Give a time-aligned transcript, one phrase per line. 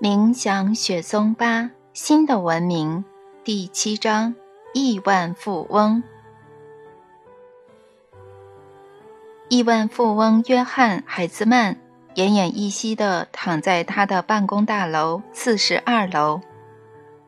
[0.00, 3.04] 冥想雪松八新的文明
[3.42, 4.34] 第七章
[4.72, 6.02] 亿万富翁。
[9.48, 11.76] 亿万富翁约翰·海兹曼
[12.14, 16.40] 奄奄一息地躺在他的办公大楼四十二楼，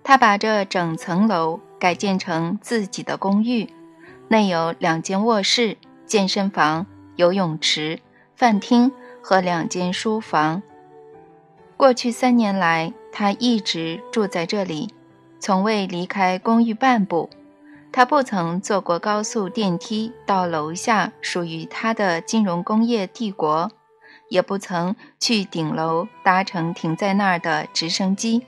[0.02, 3.68] 他把这整层楼改建成自己的公寓，
[4.28, 5.76] 内有两间卧室、
[6.06, 8.00] 健身房、游泳池、
[8.34, 8.90] 饭厅
[9.28, 10.62] 和两间书房。
[11.76, 14.94] 过去三年来，他一直住在这里，
[15.40, 17.28] 从未离开公寓半步。
[17.90, 23.68] 他不曾坐过高速电梯到楼下属于他的金融工业帝国，
[24.28, 28.46] 也不曾去顶楼搭乘停在那儿的直升机。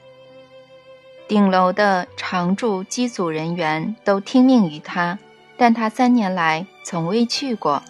[1.26, 5.18] 顶楼的常驻机组人员都听命于他，
[5.56, 7.82] 但他三年来从未去过。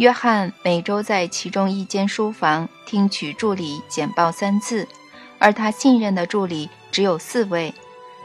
[0.00, 4.88] 约翰每周在其中一间书房听取助理简报三次，
[5.38, 7.74] 而他信任的助理只有四位。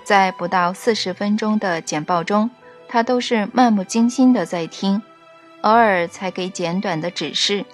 [0.01, 2.49] 在不到四十分钟的简报中，
[2.87, 5.01] 他都是漫不经心的在听，
[5.63, 7.65] 偶尔才给简短的指示。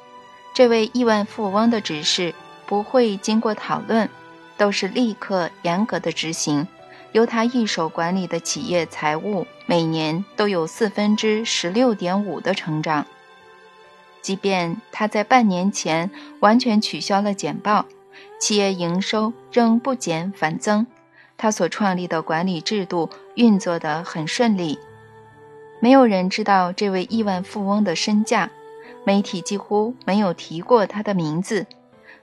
[0.56, 2.34] 这位亿万富翁的指示
[2.66, 4.10] 不会经过讨论，
[4.58, 6.68] 都是立刻严格的执行。
[7.12, 13.06] 由他一手管理的企业财务每年都有四分之十六点五的成长。
[14.22, 17.86] 即便他在半年前完全取消了简报，
[18.40, 20.86] 企业营收仍不减反增。
[21.38, 24.78] 他所创立的管理制度运作得很顺利。
[25.80, 28.52] 没有人知道这位亿万富翁的身价，
[29.04, 31.66] 媒体几乎没有提过他的名字。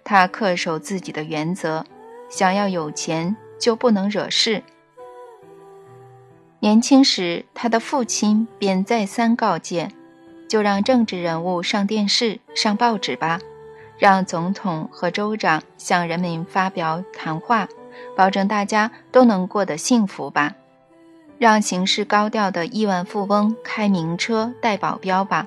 [0.04, 1.84] 他恪守自己的原则：
[2.30, 4.62] 想要有钱就不能惹事。
[6.60, 9.90] 年轻时，他的父亲便再三告诫。
[10.48, 13.38] 就让政治人物上电视、上报纸吧，
[13.98, 17.68] 让总统和州长向人民发表谈话，
[18.16, 20.54] 保证大家都能过得幸福吧。
[21.38, 25.46] 让行事高调的亿万富翁开名车、带保镖吧。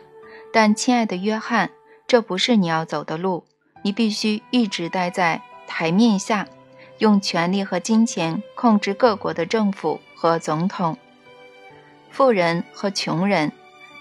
[0.54, 1.70] 但，亲爱的约翰，
[2.08, 3.44] 这不是你要走的路。
[3.84, 6.48] 你必须一直待在台面下，
[7.00, 10.98] 用权力和金钱控制各国的政府和总统、
[12.10, 13.52] 富人和穷人。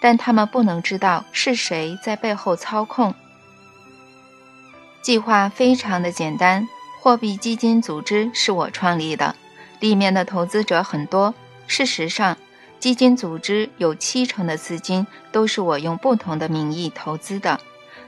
[0.00, 3.14] 但他们不能知道是谁在背后操控。
[5.02, 6.66] 计划非常的简单，
[7.00, 9.34] 货币基金组织是我创立的，
[9.78, 11.34] 里面的投资者很多。
[11.66, 12.36] 事实上，
[12.78, 17.60] 基金组织有七成的资金都是我用不同的名义投资的。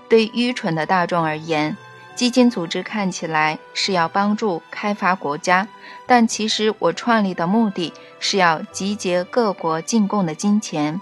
[0.09, 1.76] 对愚蠢的大众而言，
[2.14, 5.66] 基金组织看起来是要帮助开发国家，
[6.06, 11.00] 但其实我创立的目的是要集结各国进贡的金钱。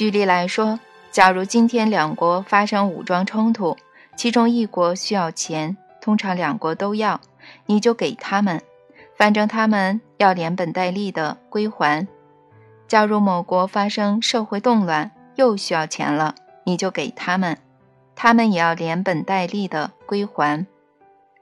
[0.00, 0.80] 举例来说，
[1.10, 3.76] 假如今天两国发生武装冲突，
[4.16, 7.20] 其中一国需要钱，通常两国都要，
[7.66, 8.62] 你就给他们，
[9.14, 12.08] 反正他们要连本带利的归还。
[12.88, 16.34] 假如某国发生社会动乱，又需要钱了，
[16.64, 17.58] 你就给他们，
[18.16, 20.66] 他们也要连本带利的归还。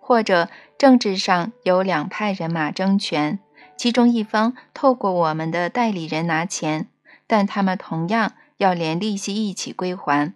[0.00, 3.38] 或者政治上有两派人马争权，
[3.76, 6.88] 其中一方透过我们的代理人拿钱。
[7.30, 10.34] 但他们同样要连利息一起归还，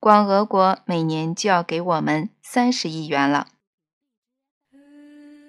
[0.00, 3.48] 光俄国每年就要给我们三十亿元了。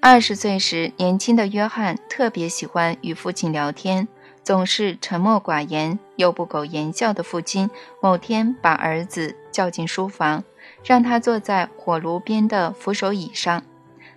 [0.01, 4.07] 二十岁时，年轻的约翰特别喜欢与父亲聊天，
[4.43, 7.69] 总是沉默寡言又不苟言笑的父亲，
[8.01, 10.43] 某天把儿子叫进书房，
[10.83, 13.63] 让他坐在火炉边的扶手椅上，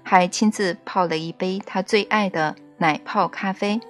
[0.03, 3.81] 还亲自泡了一杯他最爱的奶泡咖啡。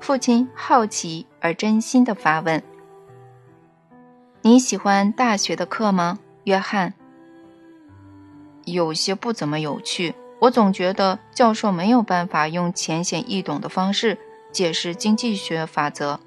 [0.00, 2.62] 父亲好奇而真心的发问
[4.46, 6.92] ：“你喜欢大学的课吗，约翰
[8.66, 14.18] ？”“有些不怎么有趣，我总觉得教授没有办法用浅显易懂的方式
[14.52, 16.20] 解释经济学法则。”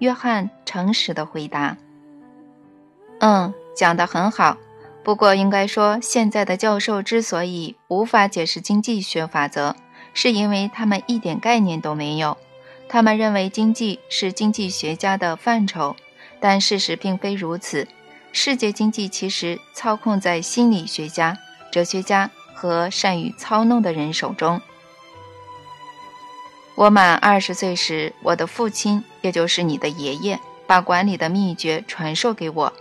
[0.00, 1.76] 约翰诚实的回答。
[3.20, 4.56] “嗯，讲得很好。
[5.04, 9.76] 不过应该说，现在的教授之所以无法解释经济学法则，
[10.14, 12.36] 是因为他们一点概念都没有。”
[12.90, 15.94] 他们认为经济是经济学家的范畴，
[16.40, 17.86] 但事实并非如此。
[18.32, 21.36] 世界经济其实操控在心理学家、
[21.72, 24.60] 哲学家和善于操弄的人手中。
[26.76, 32.72] 我满二十岁时，我的父亲，也就是你的爷爷，把管理的秘诀传授给我。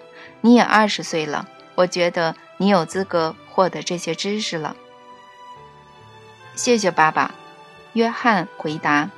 [0.41, 4.75] 你也二十岁了，我觉得你有资格获得这些知识了。
[6.55, 7.33] 谢谢爸爸，
[7.93, 9.09] 约翰回答。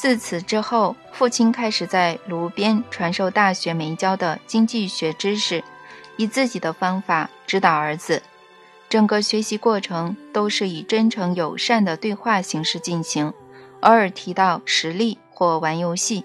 [0.00, 5.62] 自此之后，父亲开始在炉边传授大学没教的经济学知识，
[6.16, 8.22] 以自己的方法指导儿子。
[8.88, 13.34] 整个学习过程都是以真诚友善的对话形式进行，
[13.80, 16.24] 偶尔提到实例或玩游戏。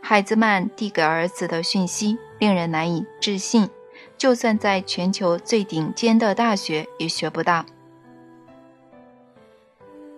[0.00, 3.68] 海兹曼递给儿子的讯息令人难以置信，
[4.16, 7.66] 就算在全球最顶尖的大学也学不到。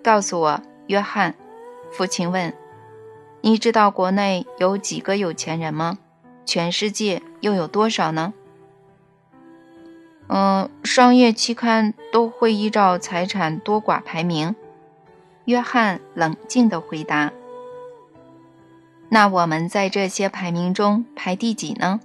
[0.04, 1.34] 告诉我，约翰，
[1.90, 2.54] 父亲问。
[3.42, 5.98] 你知道国内有几个有钱人吗？
[6.44, 8.34] 全世界又有多少呢？
[10.28, 14.54] 嗯，商业期刊都会依照财产多寡排名。
[15.46, 17.32] 约翰冷静地回答。
[19.08, 22.00] 那我们在这些排名中排第几呢？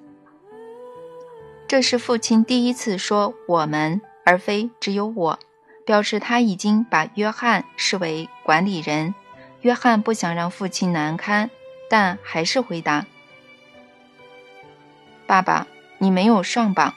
[1.67, 5.39] 这是父亲第一次说“我们”而非只有我，
[5.85, 9.13] 表示他已经把约翰视为管理人。
[9.65, 11.49] 约翰不想让父亲难堪，
[11.89, 13.07] 但还是回答
[15.25, 15.65] ：“爸爸，
[15.97, 16.93] 你没有上榜。”“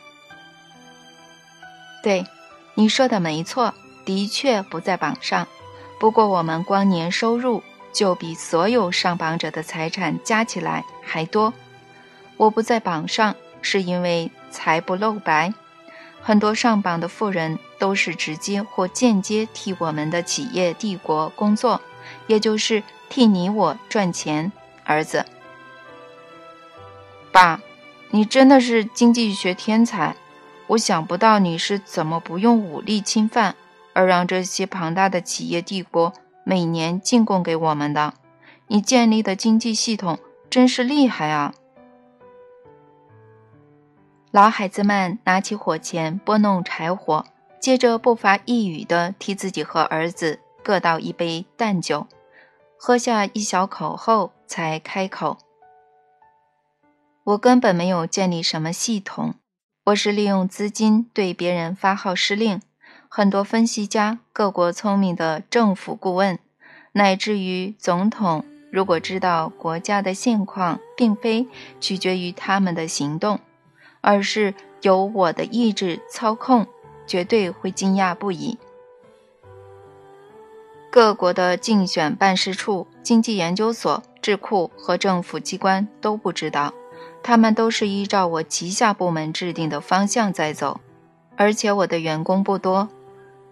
[2.05, 2.27] 对，
[2.75, 3.73] 你说的没错，
[4.05, 5.49] 的确不在榜上。
[5.99, 11.55] 不过我们光年收入就比所有上榜者的财产加起来还多。
[12.37, 15.55] 我不在榜上，是因为财不露白。
[16.21, 21.81] 很多上榜的富人都是直接或间接替我们的企业帝国工作。”
[22.29, 24.53] 也就是替你我赚钱，
[24.85, 25.27] 儿子。
[27.33, 27.61] 爸，
[28.11, 30.15] 你真的是经济学天才。
[30.69, 33.57] 我想不到你是怎么不用武力侵犯，
[33.95, 36.13] 而让这些庞大的企业帝国
[36.45, 38.15] 每年进贡给我们的。
[38.67, 40.19] 你建立的经济系统
[40.51, 41.55] 真是厉害啊！
[44.31, 47.25] 老海子们拿起火钳拨弄柴火，
[47.59, 52.07] 接着不发一语地替自己和儿子各倒一杯淡酒。
[52.81, 55.39] 喝下一小口后，才开口
[57.25, 59.35] ：“我根本没有建立什么系统，
[59.87, 62.63] 我是利用资金对别人发号施令。
[63.09, 66.39] 很多分析家、各国聪明的政府顾问，
[66.93, 71.49] 乃至于总统，如果知道国家的现况并非
[71.81, 73.41] 取决于他们的行动，
[74.01, 76.69] 而是由我的意志操控，
[77.09, 78.57] 绝对会惊讶不已。”
[80.91, 86.73] 各国的竞选办事处、经济研究所、智库和政府机关都不知道，
[87.23, 90.81] 他们都是依照我旗下部门制定的方向在走，
[91.37, 92.89] 而且我的员工不多。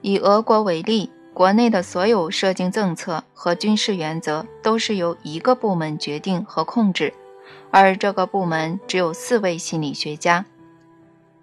[0.00, 7.12] 以俄国为例，国内的所有涉境政策和军事原则都是由一个部门决定和控制，
[7.71, 10.47] 而这个部门只有四位心理学家，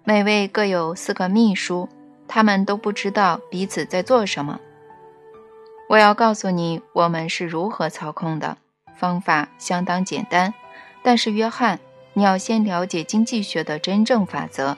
[0.02, 1.88] 每位各有四个秘书，
[2.26, 4.58] 他们都不知道彼此在做什么。
[5.94, 8.56] 我要告诉你，我们是如何操控的。
[8.96, 10.52] 方法相当简单，
[11.04, 11.78] 但是约翰，
[12.14, 14.76] 你要先了解经济学的真正法则。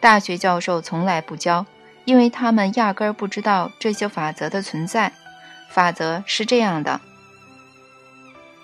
[0.00, 1.64] 大学教授从来不教，
[2.04, 5.12] 因为他们压根儿不知道这些法则的存在。
[5.70, 7.00] 法则是这样的：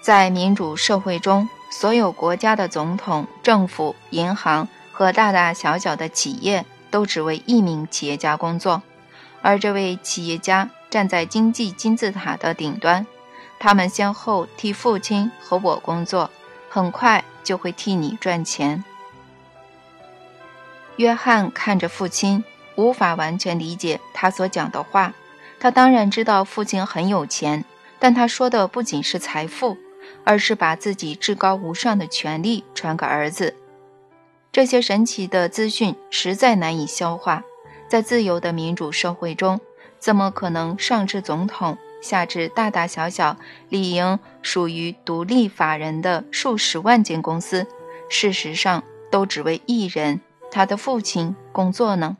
[0.00, 8.82] 在民主社会中，所有国家的总统、政府、银行和大大小小的企业都只为一名企业家工作，
[9.42, 10.70] 而这位企业家。
[10.90, 13.06] 站在经济金字塔的顶端，
[13.58, 16.30] 他们先后替父亲和我工作，
[16.68, 18.84] 很快就会替你赚钱。
[20.96, 22.42] 约翰看着父亲，
[22.76, 25.14] 无法完全理解他所讲的话。
[25.60, 27.64] 他当然知道父亲很有钱，
[27.98, 29.76] 但他说的不仅是财富，
[30.24, 33.54] 而是把自己至高无上的权力传给儿子。
[34.50, 37.42] 这些神奇的资讯实在难以消化，
[37.88, 39.60] 在自由的民主社会中。
[39.98, 43.36] 怎么可能上至总统，下至大大小小
[43.68, 47.66] 理应属于独立法人的数十万间公司，
[48.08, 52.16] 事实上都只为一人——他的父亲工作呢？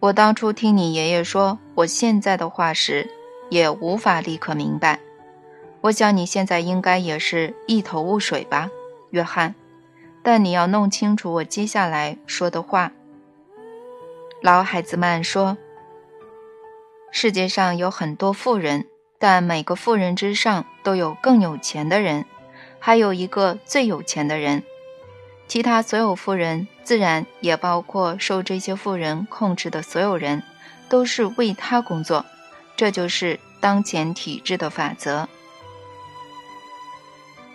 [0.00, 3.10] 我当初听你爷爷说我现在的话时，
[3.50, 5.00] 也无法立刻明白。
[5.82, 8.70] 我想你现在应该也是一头雾水吧，
[9.10, 9.54] 约翰。
[10.22, 12.90] 但你要弄清楚我接下来说的话。
[14.44, 15.56] 老海子曼说
[17.10, 18.86] ：“世界上有很多富人，
[19.18, 22.26] 但每个富人之上都有更有钱的人，
[22.78, 24.62] 还有一个最有钱的人。
[25.48, 30.42] 其他所有富人，自然也包括受这些富人控制的所有人，
[30.90, 32.26] 都是为他工作。
[32.76, 35.26] 这就是当前体制的法则。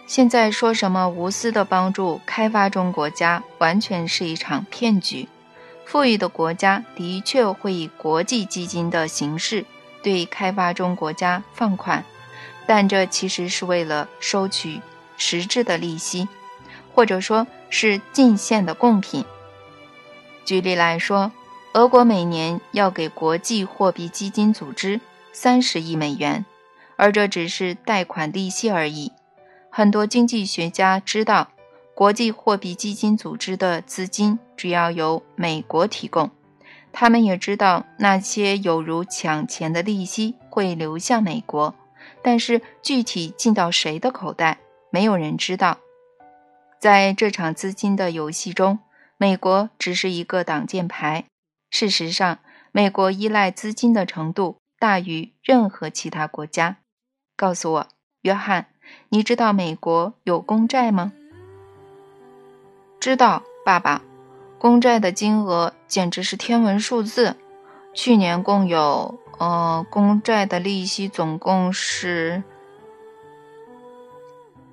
[0.08, 5.30] 现在说什么无私的帮助开发中国家，完全是一场骗局。”
[5.90, 9.66] 富裕的国家的确会以国际基金的形式
[10.04, 12.06] 对开发中国家放款，
[12.68, 14.82] 但这其实是为了收取
[15.18, 16.28] 实质的利息，
[16.94, 19.26] 或者说是进献的贡品。
[20.46, 21.32] 举例来说，
[21.74, 25.02] 俄国每年要给国际货币基金组织
[25.34, 26.46] 三十亿美元，
[26.98, 29.12] 而这只是贷款利息而已。
[29.72, 31.48] 很多经济学家知道，
[32.00, 36.32] 国际货币基金组织的资金主要由美国提供。
[36.94, 41.76] 他们也知道那些有如抢钱的利息会流向美国，
[42.24, 45.80] 但是具体进到谁的口袋，没有人知道。
[46.80, 48.80] 在这场资金的游戏中，
[49.18, 51.26] 美国只是一个挡箭牌。
[51.70, 52.40] 事实上，
[52.72, 56.78] 美国依赖资金的程度大于任何其他国家。
[57.36, 57.88] 告诉我，
[58.22, 58.68] 约翰，
[59.10, 61.12] 你知道美国有公债吗？
[63.00, 64.02] 知道，爸爸。
[64.58, 67.38] 公债的金额简直是天文数字，
[67.94, 72.44] 去年共有，呃，公债的利息总共是。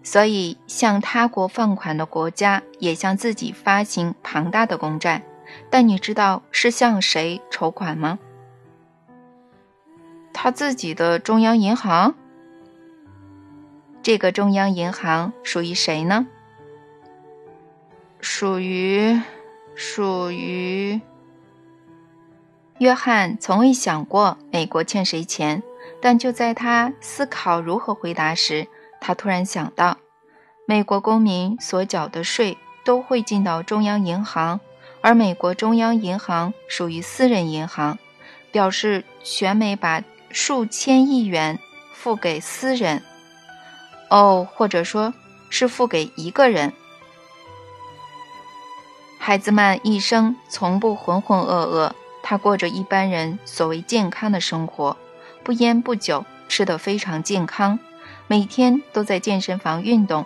[0.03, 5.23] 所以，向他国放款的国家也向自己发行庞大的公债，
[5.71, 8.19] 但你知道是向谁筹款吗？
[10.33, 12.17] 他自己的中央银行。
[14.03, 16.27] 这个中央银行属于谁呢？
[18.21, 19.21] 属于。
[19.79, 20.99] 属于
[22.79, 25.63] 约翰，从未想过美国欠谁钱，
[26.01, 28.67] 但就在他思考如何回答时，
[29.03, 29.99] 他突然想到，
[30.65, 32.57] 美国公民所缴的税
[32.87, 34.59] 都会进到中央银行，
[35.03, 37.99] 而美国中央银行属于私人银行，
[38.51, 41.59] 表示全美把数千亿元
[41.93, 43.03] 付给私人，
[44.09, 45.13] 哦，或者说
[45.51, 46.73] 是付给一个人。
[49.27, 51.91] 海兹曼一生从不浑浑噩噩，
[52.23, 54.97] 他过着一般人所谓健康的生活，
[55.43, 57.77] 不烟不酒，吃得非常健康，
[58.29, 60.25] 每天都在健身房运动。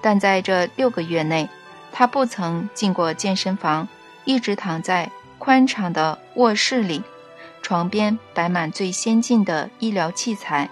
[0.00, 1.48] 但在这六个月内，
[1.92, 3.86] 他不曾进过健身房，
[4.24, 7.04] 一直躺在宽敞的卧室里，
[7.62, 10.68] 床边摆满最先进的医疗器材，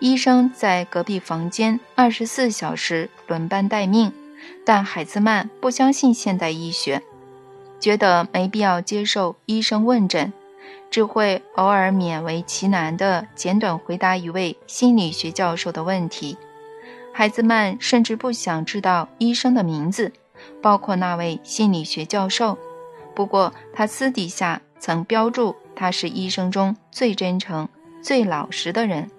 [0.00, 4.12] 医生在隔壁房间二十四小时轮班待命。
[4.64, 7.02] 但海兹曼不相信现代医学，
[7.78, 10.32] 觉得没必要接受医生问诊，
[10.90, 16.36] 只会偶尔勉为其难地简短回答一位心理学教授的问题。
[17.12, 20.12] 海兹曼甚至不想知道医生的名字，
[20.60, 22.58] 包括那位心理学教授。
[23.14, 27.66] 不过他私底下曾标注他是医生中最真诚、
[28.02, 29.10] 最老实的人。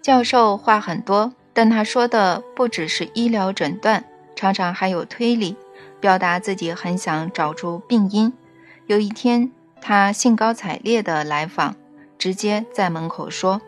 [0.00, 1.32] 教授话很多。
[1.52, 4.04] 但他说的不只是医疗诊断，
[4.36, 5.56] 常常还有推理，
[6.00, 8.32] 表达自己很想找出病因。
[8.86, 11.76] 有一天，他兴高采烈地来访，
[12.18, 13.60] 直接在门口说：“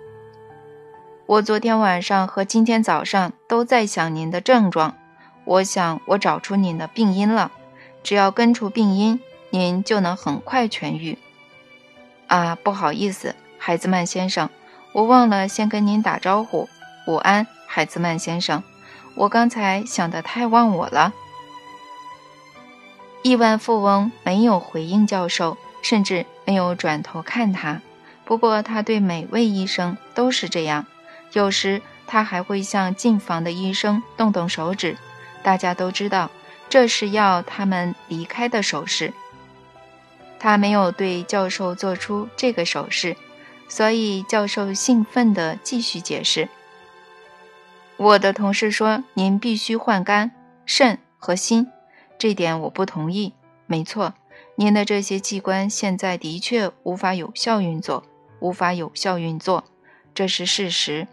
[1.27, 4.97] 我昨天晚上和今天早上都在想您的症状，
[5.45, 7.53] 我想我找出您的病因了。
[8.03, 9.21] 只要根除病因，
[9.51, 11.19] 您就能很快痊愈。”
[12.29, 14.49] 啊，不好意思，海兹曼先生，
[14.93, 16.69] 我忘了先跟您打招呼，
[17.07, 17.47] 午安。
[17.75, 18.63] 海兹曼先生，
[19.15, 21.15] 我刚才想的太忘我了。
[23.23, 27.81] 亿万富翁没有回应教授，甚至没有转头看他。
[28.27, 30.85] 不过他对每位医生都是这样，
[31.33, 34.99] 有时他还会向进房的医生动动手指，
[35.43, 36.31] 大家都知道
[36.69, 39.15] 这是要他们离开的手势。
[40.39, 43.17] 他没有对教授做出这个手势，
[43.67, 46.51] 所以教授兴奋地继续解释。
[47.99, 50.33] 我的同事说：“您必须换肝、
[50.67, 51.69] 肾和心，
[52.19, 53.35] 这点我不同意。
[53.67, 54.15] 没错，
[54.57, 58.05] 您的这些器官现在的确无法有效运作，
[58.41, 59.65] 无法有效运作，
[60.15, 61.07] 这是事实。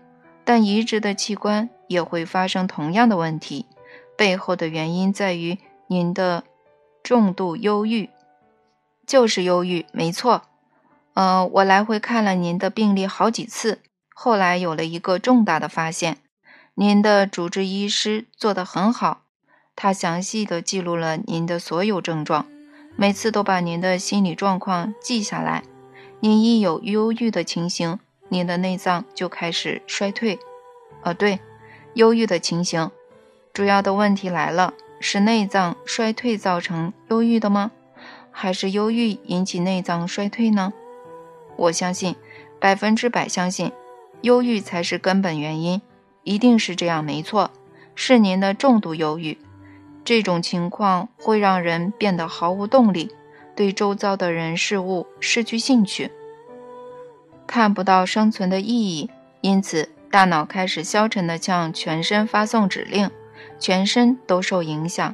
[0.43, 3.67] 但移植的器官也会发生同样的问题，
[4.17, 6.43] 背后的原因在于您的
[7.03, 8.09] 重度忧郁，
[9.05, 9.85] 就是忧郁。
[9.91, 10.41] 没错，
[11.13, 13.83] 呃，我来回看了您的病历好几次，
[14.15, 16.17] 后来有了一个重大的发现。”
[16.81, 19.23] 您的主治医师做得很好，
[19.75, 22.47] 他详细的记录了您的所有症状，
[22.95, 25.63] 每次都把您的心理状况记下来。
[26.21, 30.39] 您一有忧郁的情形，您的内脏就开始衰退。
[31.03, 31.41] 呃，对，
[31.95, 32.89] 忧郁的情形，
[33.51, 37.71] 主要的问题来了，是内脏衰退造成忧郁的吗？
[38.31, 40.71] 还是忧郁引起内脏衰退呢？
[41.57, 42.15] 我相信，
[42.57, 43.73] 百分之百相信，
[44.21, 45.81] 忧郁才是根本原因。
[46.23, 47.51] 一定是这样，没错，
[47.95, 49.37] 是您的重度忧郁。
[50.05, 53.11] 这种情况会让人变得毫无动力，
[53.55, 56.11] 对周遭的人事物失去兴趣，
[57.45, 59.09] 看不到生存的意义，
[59.41, 63.11] 因此大脑开始消沉地向全身发送指令，
[63.59, 65.13] 全身都受影响。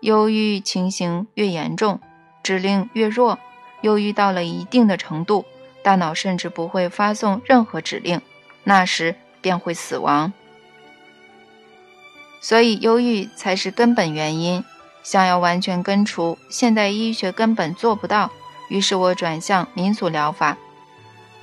[0.00, 2.00] 忧郁情形越严重，
[2.42, 3.38] 指令越弱。
[3.82, 5.46] 忧郁到了一定的程度，
[5.82, 8.20] 大脑甚至不会发送任何指令，
[8.64, 10.32] 那时便会死亡。
[12.40, 14.64] 所以，忧郁才是根本原因。
[15.02, 18.30] 想要完全根除，现代医学根本做不到。
[18.68, 20.56] 于是我转向民俗疗法。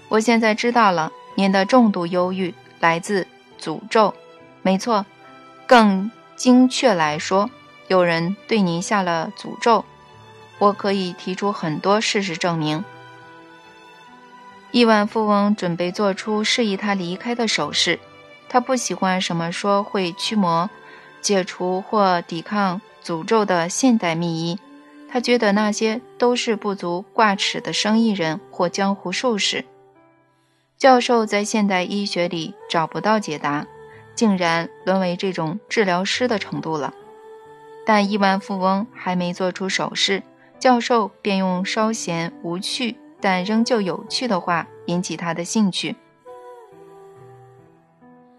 [0.09, 3.27] 我现在知道了，您的重度忧郁来自
[3.59, 4.13] 诅咒。
[4.61, 5.05] 没错，
[5.65, 7.49] 更精确来说，
[7.87, 9.83] 有人对您下了诅咒。
[10.59, 12.83] 我可以提出很多事实证明。
[14.71, 17.99] 亿万富翁准备做出示意他离开的手势。
[18.49, 20.69] 他不喜欢什么说会驱魔、
[21.21, 24.59] 解除或抵抗诅咒的现代秘医。
[25.09, 29.63] 他觉得那些都是不足挂齿的生意人或江湖术士。
[30.77, 33.65] 教授在现代医学里找不到解答，
[34.15, 36.93] 竟然沦为这种治疗师的程度了。
[37.85, 40.21] 但亿万富翁还没做出手势，
[40.59, 45.95] 教授便用稍显无趣但仍旧有趣的话引起他的兴趣。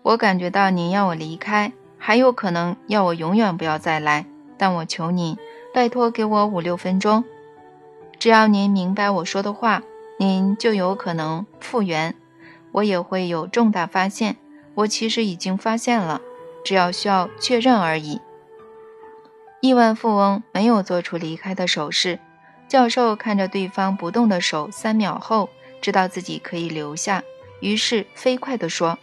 [0.02, 4.26] 我感觉到您要我离开，还有可能要我永远不要再来。
[4.56, 5.36] 但我求您，
[5.72, 7.24] 拜托给我五六分钟。
[8.18, 9.82] 只要您明白我说的话，
[10.18, 12.14] 您就有可能复原。
[12.72, 14.36] 我也会有重大发现。
[14.74, 16.20] 我其实已经发现了，
[16.64, 18.20] 只要需要确认而已。
[19.60, 22.20] 亿万富翁没有做出离开的手势。
[22.68, 25.48] 教授看着对方不动的手，三秒后
[25.80, 27.22] 知道自己可以留下，
[27.60, 28.98] 于是飞快地说。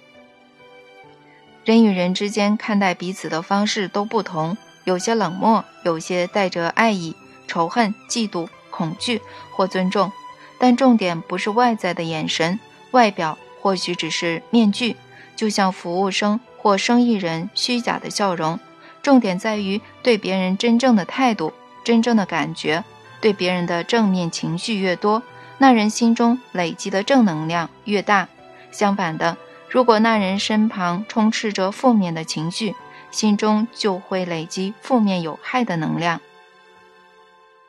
[1.63, 7.15] 人与人之间看待彼此的方式都不同，有些冷漠，有些带着爱意、
[7.47, 9.19] 仇恨、嫉妒、恐惧
[9.49, 10.11] 或尊重。
[10.59, 12.59] 但重点不是外在的眼神，
[12.91, 14.95] 外表或许只是面具，
[15.35, 18.59] 就像服务生或生意人虚假的笑容。
[19.01, 21.51] 重点在于对别人真正的态度、
[21.83, 22.83] 真正的感觉。
[23.25, 25.23] 对别人的正面情绪越多，
[25.57, 28.29] 那人心中累积的正能量越大。
[28.69, 29.35] 相反的。
[29.67, 32.75] 如果那人身旁充斥着负面的情绪，
[33.09, 36.21] 心中就会累积负面有害的能量。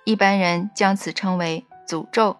[0.04, 2.36] 一般人将此称为诅咒。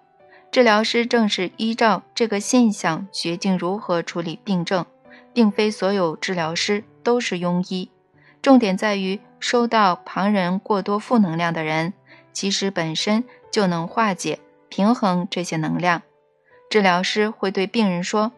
[0.51, 4.85] 治疗师正是依照这个现象决定如何处理病症，
[5.33, 7.91] 并非所有治疗师都是庸医。
[8.43, 11.95] 重点在于，收到旁人过多负能量的人，
[12.37, 16.03] 其实本身就能化解、平衡这些能量。
[16.69, 18.33] 治疗师会对病人说。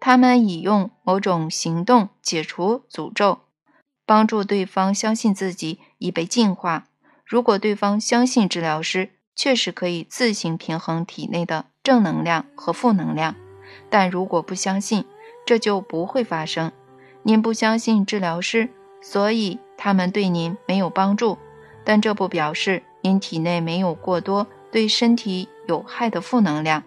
[0.00, 3.42] 他们已用某种行动解除诅咒，
[4.04, 6.86] 帮助对方相信自己已被净化。
[7.24, 13.36] 如果对方相信治疗师确实可以自行平衡体内的正能量和负能量，
[13.90, 15.04] 但如果不相信，
[15.46, 16.72] 这就不会发生。
[17.22, 21.38] 您不相信治疗师，所以他们对您没有帮助，
[21.84, 26.82] 但这不表示您体内没有过多对身体有害的负能量。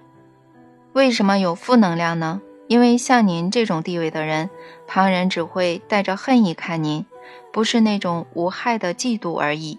[0.93, 2.41] 为什么有负能量呢？
[2.67, 4.49] 因为像您这种地位的人，
[4.87, 7.05] 旁人只会带着恨意看您，
[7.53, 9.77] 不是那种无害的嫉妒而已。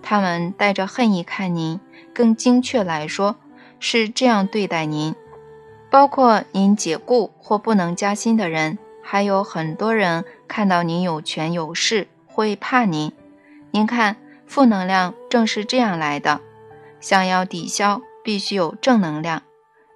[0.00, 1.80] 他们带着恨意看您，
[2.14, 3.34] 更精确来说，
[3.80, 5.16] 是这样对待您。
[5.90, 13.10] 包括您解雇或不能加薪的人，还有很多人看到您有权有势，会怕您。
[13.70, 14.16] 您看，
[14.48, 16.40] 负能量正是这样来的。
[17.00, 19.42] 想要抵消，必须有正能量。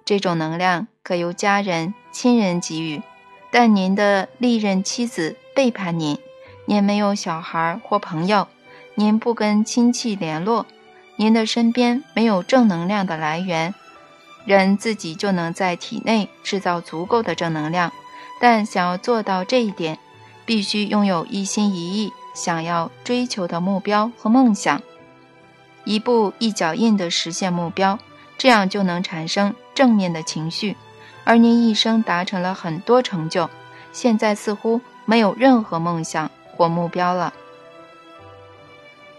[0.05, 1.93] 这种能量可由家人。
[2.13, 3.01] 亲人给予，
[3.51, 6.19] 但您的历任妻子背叛您，
[6.67, 8.47] 您没有小孩或朋友，
[8.93, 10.67] 您不跟亲戚联络，
[11.15, 13.73] 您的身边没有正能量的来源。
[14.45, 17.91] 人自己就能在体内制造足够的正能量，
[18.39, 19.97] 但想要做到这一点，
[20.45, 24.81] 必须拥有一心一意想要追求的目标和梦想，
[25.83, 27.99] 一步一脚印地实现目标，
[28.37, 30.75] 这样就能产生正面的情绪。
[31.23, 33.49] 而您一生达成了很多成就，
[33.91, 37.33] 现在似乎没有任何梦想或目标了。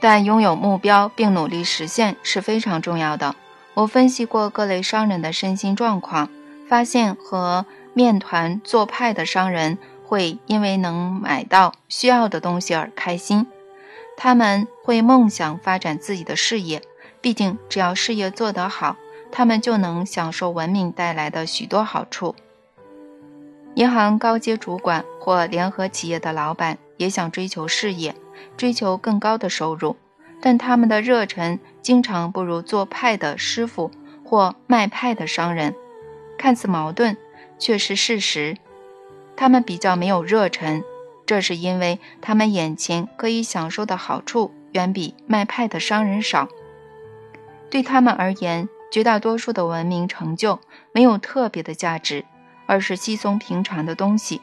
[0.01, 3.35] 但拥有目标并努力实现是非常重要的。
[3.73, 6.29] 我分析过各类商人的身心状况，
[6.69, 13.47] 发现和面团做派的商人会因为能买到需要的东西而开心，
[14.17, 16.83] 他们会梦想发展自己的事业，
[17.21, 18.97] 毕竟只要事业做得好。
[19.37, 22.37] 他们就能享受文明带来的许多好处。
[23.75, 28.15] 银行高阶主管或联合企业的老板也想追求事业，
[28.57, 29.97] 追求更高的收入，
[30.41, 33.91] 但他们的热忱经常不如做派的师傅
[34.25, 35.75] 或卖派的商人。
[36.39, 37.17] 看似矛盾，
[37.59, 38.57] 却是事实。
[39.37, 40.83] 他们比较没有热忱，
[41.27, 46.49] 这是因为他们眼前可以享受的好处远比卖派的商人少。
[47.71, 50.61] 对他们而言，绝大多数的文明成就
[50.93, 52.25] 没有特别的价值，
[52.67, 54.41] 而是稀松平常的东西。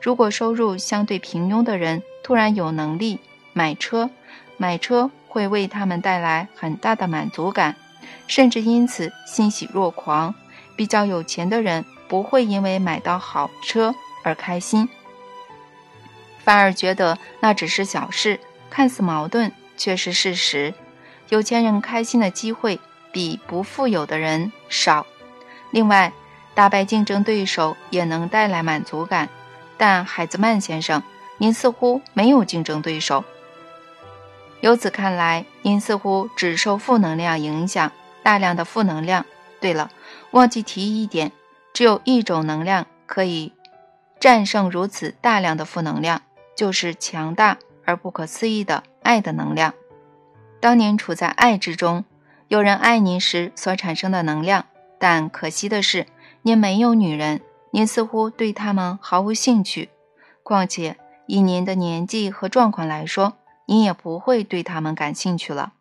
[0.00, 3.20] 如果收入相对平庸的人突然有能力
[3.52, 4.10] 买车，
[4.56, 7.76] 买车会为他们带来很大的满足感，
[8.26, 10.34] 甚至因此欣喜若狂。
[10.74, 14.88] 比较有钱的人不会因为买到好车而开心，
[16.44, 20.74] 反而觉得那只是小事，看似矛盾却是事实。
[21.28, 22.78] 有钱人开心的机会
[23.10, 25.06] 比不富有的人少。
[25.70, 26.12] 另外，
[26.54, 29.28] 打败竞争对手也能带来满足感。
[29.78, 31.02] 但海兹曼先生，
[31.38, 33.24] 您似乎没有竞争对手。
[34.60, 37.90] 由此看来，您似乎只受负能量影响，
[38.22, 39.24] 大量的负能量。
[39.60, 39.90] 对了，
[40.32, 41.32] 忘记提一点，
[41.72, 43.52] 只有一种能量可以
[44.22, 46.22] 战胜如此大量的负能量，
[46.56, 49.74] 就是强大而不可思议的爱的能量。
[50.60, 52.04] 当您处在爱之中，
[52.46, 54.66] 有人爱您时所产生的能量，
[55.00, 56.06] 但可惜的是，
[56.42, 57.40] 您没有女人，
[57.72, 59.90] 您似乎对他们毫无兴趣。
[60.44, 65.72] 况且，以您的年纪和状况来说，您也不会对他们感兴趣了。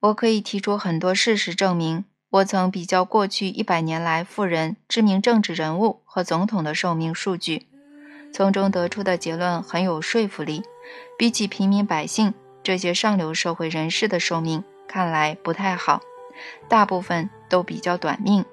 [0.00, 2.04] 我可以提出很多事实证明，
[2.34, 7.68] 我曾比较过去一百年来富人、知名政治人物和总统的寿命数据，
[8.32, 10.64] 从中得出的结论很有说服力。
[11.16, 12.34] 比起平民百姓。
[12.64, 16.00] 这些上流社会人士的寿命看来不太好，
[16.66, 18.44] 大部分都比较短命。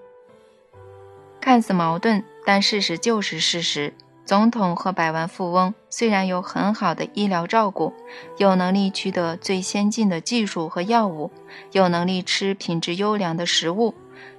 [1.40, 3.94] 看似矛盾，但事实就是事实。
[4.24, 7.94] 总统和百万富翁虽然有很好的医疗照顾，
[8.38, 11.32] 有能力取得最先进的技术和药物，
[11.74, 13.94] 有能力吃品质优良的食物，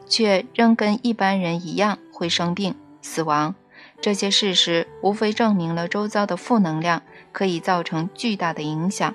[0.06, 3.54] 却仍跟一般人一样会生病、死亡。
[4.00, 9.14] 这些事实无非证明了周遭的负能量可以造成巨大的影响。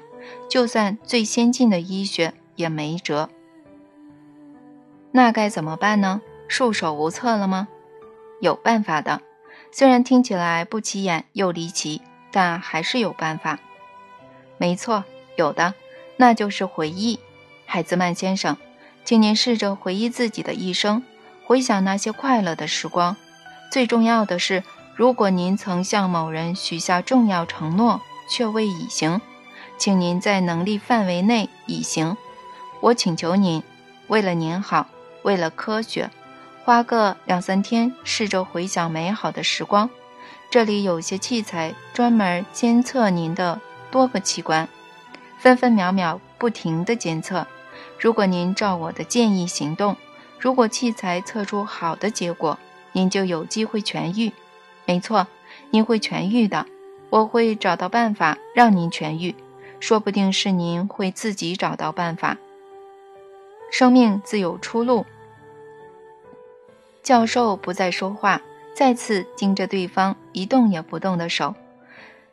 [0.49, 3.29] 就算最先进的医学也没辙，
[5.11, 6.21] 那该怎么办呢？
[6.47, 7.67] 束手无策了吗？
[8.39, 9.21] 有办法的，
[9.71, 12.01] 虽然听起来不起眼又离奇，
[12.31, 13.59] 但还是有办法。
[14.57, 15.03] 没错，
[15.37, 15.73] 有的，
[16.15, 17.19] 那就是回忆。
[17.65, 18.57] 海兹曼先生，
[19.05, 21.03] 请您试着回忆自己的一生，
[21.45, 23.15] 回想那些快乐的时光。
[23.71, 24.63] 最重要的是，
[24.95, 28.01] 如果您曾向某人许下重要承诺
[28.31, 29.21] 却未履行。
[29.77, 32.17] 请您在能力范围内以行。
[32.79, 33.61] 我请求您，
[34.07, 34.87] 为了您好，
[35.21, 36.09] 为了科学，
[36.67, 39.89] 花个两三天，试着回想美好的时光。
[40.49, 44.67] 这里有些器材专门监测您的多个器官，
[45.37, 47.47] 分分秒秒不停地监测。
[47.97, 49.95] 如果您照我的建议行动，
[50.37, 52.59] 如果器材测出好的结果，
[52.91, 54.33] 您就有机会痊愈。
[54.85, 55.25] 没错，
[55.69, 56.65] 您会痊愈的。
[57.09, 59.33] 我会找到办法让您痊愈。
[59.79, 62.35] 说不定是您会自己找到办法。
[63.71, 65.05] 生命自有出路。
[67.07, 68.41] 教授不再说话，
[68.75, 71.55] 再次盯着对方一动也不动的手。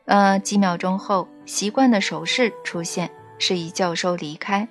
[0.05, 3.09] 呃，几秒钟后，习惯的手势出现，
[3.39, 4.67] 示意教授离开。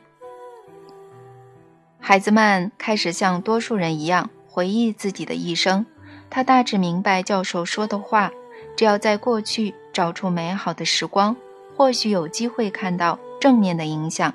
[2.01, 5.85] 孩子们开始像多数人一样回忆自己的一生。
[6.29, 8.29] 他大致明白教授说的话：
[8.75, 11.33] 只要在过去找出美好的时光。
[11.77, 14.33] 或许有机会看到正面的影响，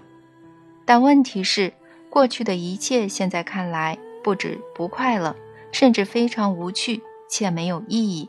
[0.86, 1.74] 但问题是，
[2.08, 5.36] 过去的一切现在看来不止不快乐，
[5.72, 8.28] 甚至非常无趣且没有意义。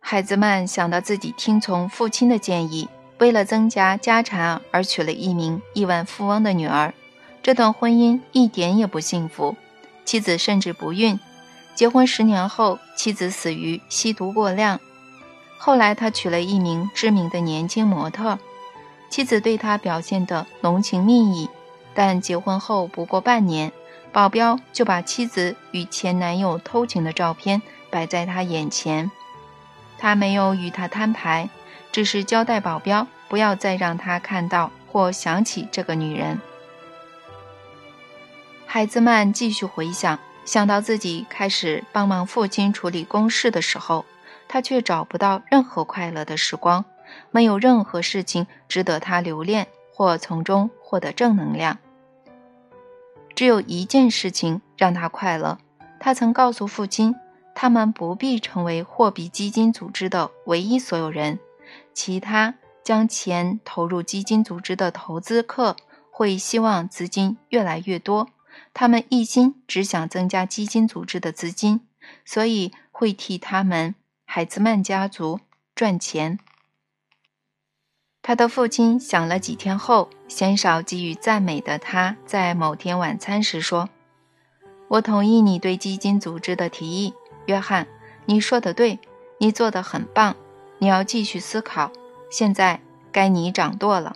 [0.00, 2.88] 孩子们想到自己听从父亲的建议，
[3.18, 6.94] 为了增加家产而娶了一名亿万富翁的女儿，
[7.42, 9.56] 这段婚姻一点也不幸福，
[10.04, 11.18] 妻子甚至不孕。
[11.74, 14.80] 结婚十年后，妻子死于吸毒过量。
[15.56, 18.38] 后来，他娶了一名知名的年轻模特，
[19.10, 21.48] 妻子对他表现得浓情蜜意。
[21.92, 23.72] 但结婚后不过半年，
[24.12, 29.10] 保镖就把妻子与前男友偷情的照片摆在他眼前。
[29.98, 31.48] 他没有与他摊牌，
[31.92, 36.40] 只是交代保镖不要再让他看到或想起这个女人。
[38.66, 44.04] 孩子们继续回想，想到自己开始帮忙父亲处理公事的时候。
[44.52, 46.84] 他却找不到任何快乐的时光，
[47.30, 51.78] 没有任何事情值得他留恋或从中获得正能量。
[53.34, 55.58] 只有一件事情让他快乐，
[55.98, 57.14] 他曾告诉父亲，
[57.54, 61.38] 他们不必成为货币基金组织的唯一所有人，
[61.94, 65.76] 其他将钱投入基金组织的投资客
[66.10, 68.28] 会希望资金越来越多，
[68.74, 71.80] 他们一心只想增加基金组织的资金，
[72.24, 72.72] 所以。
[73.00, 73.94] 会替他们
[74.26, 75.40] 海兹曼家族
[75.74, 76.38] 赚钱。
[78.22, 83.88] 他的父亲想了几天后，鲜少给予赞美的他，在某天晚餐时说
[84.88, 87.14] ：“我同意你对基金组织的提议，
[87.46, 87.86] 约翰，
[88.26, 88.98] 你说的对，
[89.38, 90.36] 你做的很棒。
[90.78, 91.90] 你要继续思考，
[92.30, 92.80] 现在
[93.10, 94.14] 该你掌舵了。”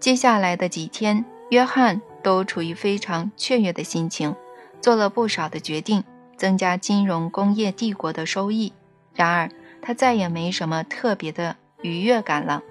[0.00, 4.34] 接下来的几天，约翰都处于非常雀跃的心情，
[4.80, 6.02] 做了不少的决定，
[6.38, 8.72] 增加金融工业帝国的收益。
[9.14, 9.50] 然而，
[9.82, 11.56] 他再也没什么特别的。
[11.82, 12.62] 愉悦感了。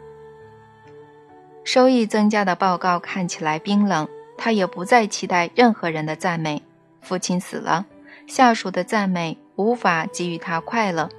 [1.64, 6.64] 收益增加的报告看起来冰冷，他也不再期待任何人的赞美。
[7.02, 7.86] 父亲死了，
[8.28, 11.10] 下属的赞美无法给予他快乐。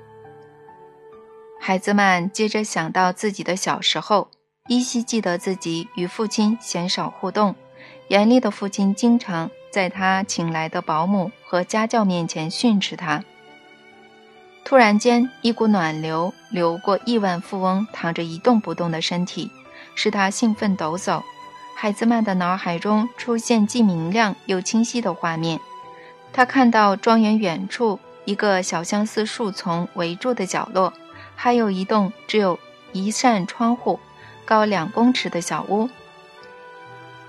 [1.60, 4.28] 孩子们接着想到自己的小时候，
[4.68, 7.54] 依稀记得自己与父亲鲜少互动，
[8.08, 13.22] 严厉的父亲经常在他请来的保姆和家教面前训斥他。
[14.70, 19.50] 突然间，一股暖流流过亿万富翁躺着一动不动的身体，
[19.96, 21.24] 使他兴奋抖擞。
[21.74, 25.58] 海兹曼的脑海中出现既明亮又清晰的画面。
[26.32, 30.92] 他看到庄园远处一个小相思树丛围住的角落，
[31.34, 32.56] 还有一栋只有
[32.92, 33.98] 一扇窗户、
[34.44, 35.90] 高两公尺的小屋。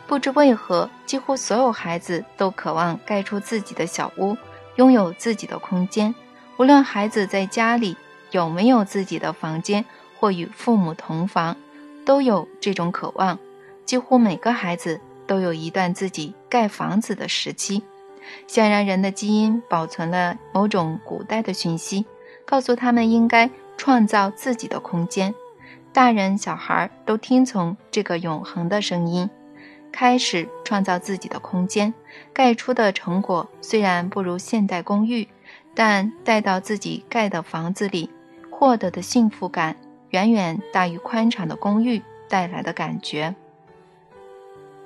[0.06, 4.38] 不知为何，几乎所有孩子都渴望盖出自己的小屋，
[4.76, 6.14] 拥有自己的空间。
[6.62, 7.98] 无论孩子在家里
[8.30, 9.84] 有没有自己的房间，
[10.20, 11.58] 或与父母同房，
[12.06, 13.40] 都有这种渴望。
[13.84, 17.82] 几乎每个孩子都有一段自己盖房子的时期。
[18.46, 22.06] 显然，人的基因保存了某种古代的讯息，
[22.46, 25.34] 告诉他们应该创造自己的空间。
[25.92, 29.28] 大人、小孩都听从这个永恒的声音，
[29.92, 31.92] 开始创造自己的空间。
[32.32, 35.28] 盖出的成果虽然不如现代公寓。
[35.74, 38.10] 但带到自己盖的房子里，
[38.50, 39.76] 获得的幸福感
[40.10, 43.34] 远远大于宽敞的公寓带来的感觉。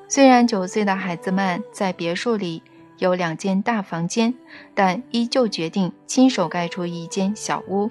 [0.08, 2.62] 虽然九岁的孩子们在别墅里
[3.00, 4.34] 有两间大房间，
[4.76, 7.90] 但依旧决定亲手盖出一间小屋，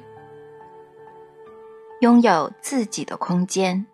[2.01, 3.85] 拥有自己的空间。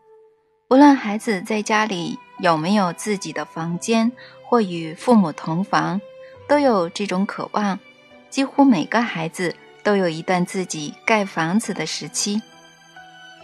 [0.68, 4.12] 无论孩子在家里有没有自己的房间，
[4.44, 6.00] 或与父母同房，
[6.46, 7.78] 都有这种渴望。
[8.30, 12.40] 几乎每个孩子都有一段自己盖房子的时期。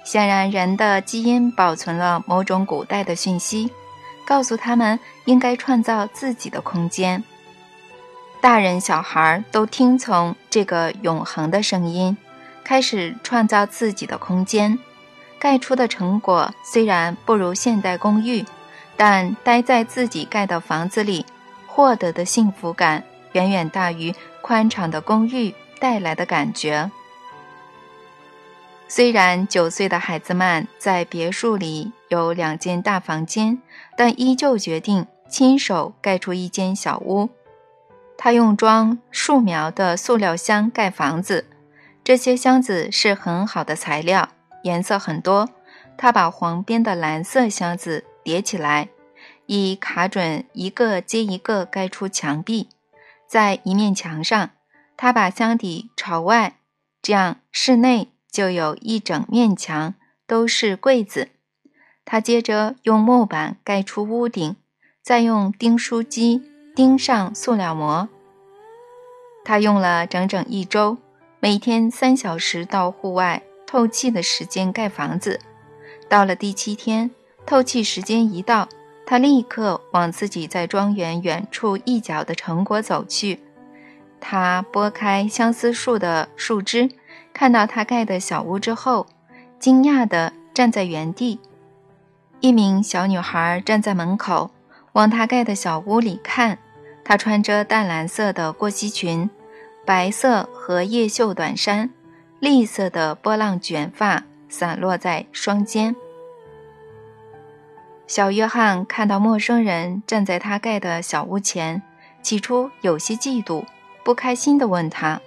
[0.05, 3.72] 显然，人的基因保存了某种古代的讯息，
[4.25, 7.25] 告诉他们应该创造自己的空间。
[8.40, 12.16] 大人、小孩都听从这个永恒的声音，
[12.62, 14.79] 开始创造自己的空间。
[15.40, 18.44] 盖出的成果虽然不如现代公寓，
[18.96, 21.27] 但待在自己盖的房子里，
[21.66, 24.14] 获得的幸福感远远大于。
[24.46, 26.88] 宽敞的公寓带来的感觉。
[28.87, 33.61] 虽然九岁的孩子们在别墅里有两间大房间，
[33.96, 37.28] 但依旧决定亲手盖出一间小屋。
[38.16, 41.46] 他用装树苗的塑料箱盖房子，
[42.04, 44.28] 这些箱子是很好的材料，
[44.62, 45.48] 颜色很多。
[45.98, 48.90] 他把黄边的蓝色箱子叠起来，
[49.46, 52.68] 以卡准一个接一个盖出墙壁。
[53.26, 54.50] 在一面墙上，
[54.96, 56.58] 他把箱底朝外，
[57.02, 59.94] 这样室内就有一整面墙
[60.26, 61.30] 都是柜子。
[62.04, 64.56] 他接着用木板盖出屋顶，
[65.02, 66.42] 再用钉书机
[66.74, 68.08] 钉上塑料膜。
[69.44, 70.98] 他用了整整一周，
[71.40, 75.40] 每天三小时到户外透气的时间盖房子。
[76.08, 77.10] 到了第七天，
[77.44, 78.68] 透气时间一到。
[79.06, 83.40] 他立刻往自己在庄园远处一角的成果走去。
[84.20, 86.90] 他拨开相思树的树枝，
[87.32, 89.06] 看到他盖的小屋之后，
[89.60, 91.38] 惊讶地站在原地。
[92.40, 94.50] 一名小女孩站在门口，
[94.92, 96.58] 往他盖的小屋里看。
[97.04, 99.30] 她穿着淡蓝色的过膝裙，
[99.84, 101.88] 白色荷叶袖短衫，
[102.40, 105.94] 栗色的波浪卷发散落在双肩。
[108.06, 111.82] 小约翰看到陌生人站在他盖的小屋前，
[112.22, 113.64] 起初有些嫉妒，
[114.04, 115.20] 不开心地问他：“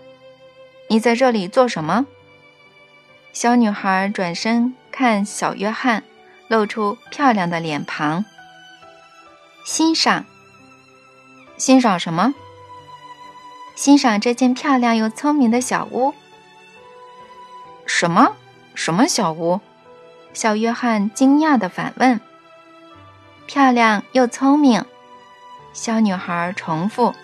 [0.88, 2.06] 你在这里做什么？”
[3.34, 6.04] 小女孩转身看小约翰，
[6.48, 8.24] 露出漂亮的脸庞。
[9.66, 10.26] 欣赏，
[11.58, 12.34] 欣赏什么？
[13.76, 16.14] 欣赏这间漂亮又聪明的小屋。
[17.86, 18.36] 什么？
[18.74, 19.60] 什么小屋？
[20.34, 22.20] 小约翰惊讶地反问。
[23.50, 24.86] 漂亮又聪明，
[25.74, 27.16] 小女孩重复。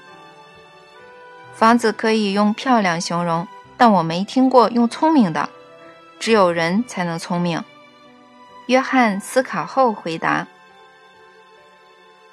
[1.54, 5.48] 房子可以用漂亮形容，但我没听过用聪明的。
[6.20, 7.64] 只有人才能聪明。
[8.66, 10.48] 约翰思考后回答：“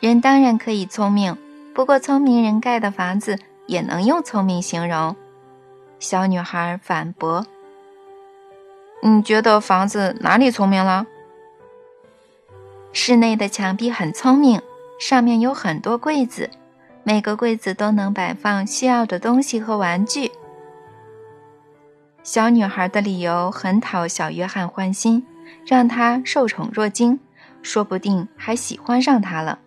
[0.01, 1.37] 人当然可以聪明，
[1.75, 5.15] 不过聪明人盖的房子也能用聪明形容。”
[6.01, 7.45] 小女孩反驳
[9.05, 11.05] ：“你觉得房子哪里聪明了？”
[12.93, 14.61] 室内的墙壁很聪明，
[14.99, 16.51] 上面有很多柜子，
[17.05, 20.31] 每个柜子都能摆放需要的东西和玩具。
[22.23, 25.27] 小女孩的理由很讨小约翰欢心，
[25.67, 27.19] 让他受宠若惊，
[27.63, 29.59] 说不定还喜欢上她了。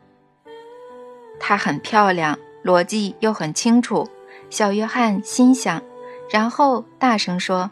[1.39, 4.07] 她很漂亮，逻辑又很清楚，
[4.49, 5.81] 小约翰心想，
[6.29, 7.71] 然后大声说：“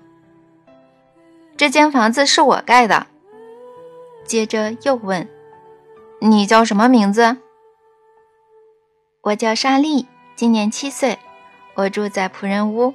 [1.55, 3.07] 这间房子是我盖的。”
[4.25, 5.27] 接着又问
[6.25, 7.36] ：“你叫什么名字
[9.19, 10.07] ？”“我叫莎莉，
[10.38, 11.19] 今年七岁，
[11.73, 12.93] 我住在仆人屋。”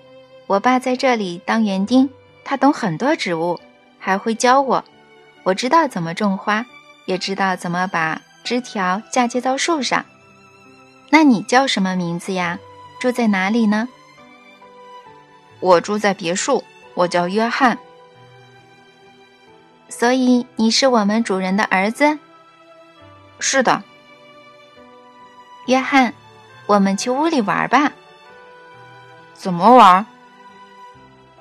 [0.49, 2.09] 我爸在这里当园丁，
[2.43, 3.61] 他懂很多植物，
[3.99, 4.83] 还会教我。
[5.43, 6.65] 我知道怎么种花，
[7.05, 10.07] 也知道怎么把枝条嫁接到树上。
[11.11, 12.59] 那你叫什么名字呀？
[12.99, 13.91] 住在哪里呢？
[15.61, 16.65] 我住在别墅，
[16.95, 17.79] 我叫约翰。
[19.91, 22.19] 所以你是我们主人的儿子？
[23.39, 23.83] 是的。
[25.67, 26.15] 约翰，
[26.67, 27.93] 我们去屋里玩吧。
[29.35, 30.07] 怎么玩？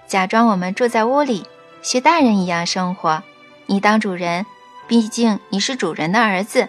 [0.06, 1.46] 假装我们住在屋里，
[1.82, 3.24] 学大人一样生活。
[3.66, 4.46] 你当主人，
[4.88, 6.68] 毕竟你是主人的儿子；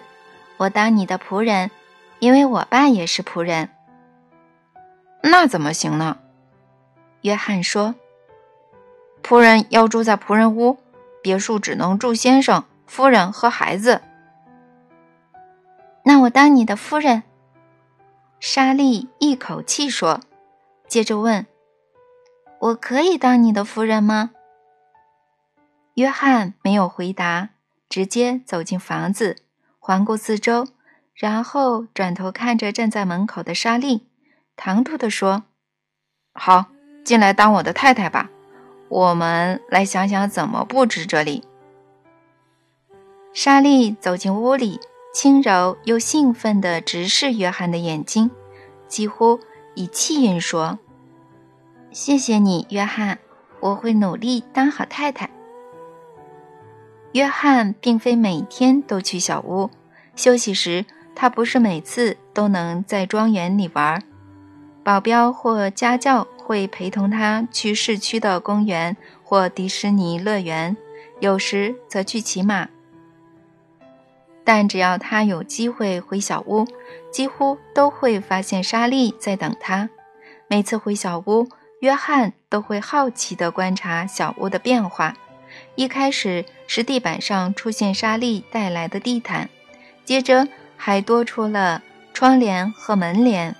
[0.57, 1.71] 我当你的仆人，
[2.19, 3.69] 因为我爸也是仆人。
[5.21, 6.17] 那怎么行呢？
[7.21, 7.95] 约翰说
[9.21, 10.77] ：“仆人要住在仆人屋，
[11.21, 14.01] 别墅只能住先生、夫人和孩子。”
[16.09, 17.21] 那我当你的夫人。”
[18.41, 20.21] 莎莉一口气说，
[20.87, 21.45] 接着问。
[22.59, 24.31] 我可以当你的夫人吗？
[25.93, 27.49] 约翰没有回答，
[27.87, 29.35] 直接走进房子，
[29.77, 30.67] 环顾四周，
[31.13, 34.07] 然后转头看着站在门口的莎莉，
[34.55, 35.43] 唐突地说
[36.33, 36.65] ：“好，
[37.05, 38.31] 进来当我的太太吧。
[38.87, 41.43] 我们来想想怎么布置这里。”
[43.31, 44.79] 莎莉走进屋里，
[45.11, 48.29] 轻柔又兴奋地直视约翰的眼睛，
[48.87, 49.39] 几乎
[49.73, 50.77] 以气音说。
[51.91, 53.17] 谢谢你，约翰，
[53.59, 55.29] 我会努力当好太太。
[57.13, 59.71] 约翰并非每天都去小屋
[60.15, 64.01] 休息时，他不是每次都能在庄园里玩。
[64.83, 70.77] 保镖或家教会陪同他去市区的公园或迪士尼乐园，
[71.19, 72.69] 有时则去骑马。
[74.49, 76.65] 但只要他有机会回小屋，
[77.11, 79.91] 几乎都会发现莎莉在等他。
[80.47, 81.47] 每次回小屋。
[81.81, 85.15] 约翰都会好奇地观察小屋的变化。
[85.75, 89.49] 一开始是地板上出现莎莉带来的地毯，
[90.03, 93.55] 接着还多出了窗帘和门帘。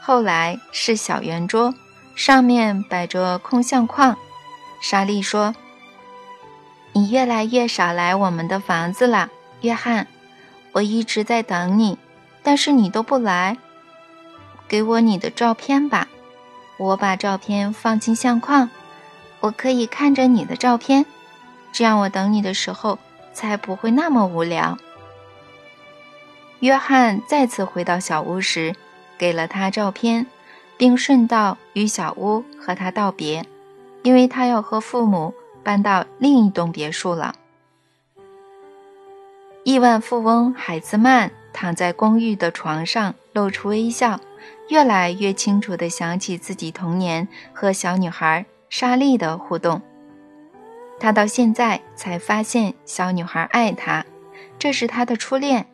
[0.00, 1.74] 后来是小圆桌，
[2.14, 4.16] 上面摆着空相框。
[4.80, 5.54] 莎莉说
[6.94, 10.06] ：“你越来越少来我们的房子了，约翰。
[10.72, 11.98] 我一直在等你，
[12.42, 13.56] 但是你都不来。
[14.68, 16.08] 给我你的照片吧。”
[16.78, 18.68] 我把照片放进相框，
[19.40, 21.06] 我可以看着你的照片，
[21.72, 22.98] 这样我等你的时候
[23.32, 24.76] 才不会那么无聊。
[26.60, 28.76] 约翰再次回到小屋时，
[29.16, 30.26] 给了他照片，
[30.76, 33.46] 并顺道与小屋和他道别，
[34.02, 37.34] 因为他要和父母搬到另一栋别墅了。
[39.66, 44.20] 亿万富翁海兹曼躺在公寓的床上，露出微笑。
[44.68, 49.82] 越来越清楚地想起自己童年和小女孩莎莉的互动，
[51.00, 54.06] 他到现在才发现小女孩爱他，
[54.56, 55.66] 这是他的初恋，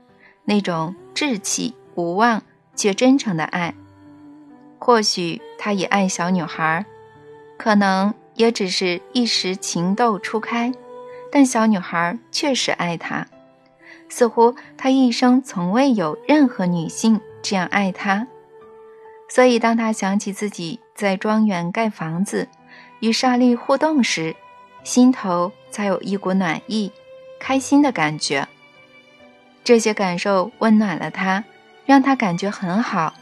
[0.46, 2.42] 那种稚气无望
[2.74, 3.74] 却真诚的爱。
[4.78, 6.86] 或许他也爱小女孩，
[7.58, 10.72] 可能也只是一时情窦初开，
[11.30, 13.26] 但小女孩确实爱他，
[14.12, 18.26] 似乎他一生从未有任何女性这样爱他。
[19.26, 22.46] 所以，当他想起自己在庄园盖房子，
[23.00, 24.36] 与莎莉互动时，
[24.84, 26.92] 心头才有一股暖意、
[27.40, 28.46] 开心的感觉。
[29.64, 31.42] 这些感受温暖了他，
[31.86, 33.14] 让他感觉很好。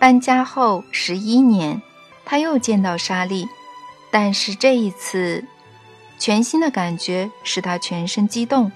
[0.00, 1.80] 搬家后十一年，
[2.24, 3.46] 他又见到莎莉，
[4.10, 5.44] 但是这一次，
[6.18, 8.70] 全新的感觉使他全身激动，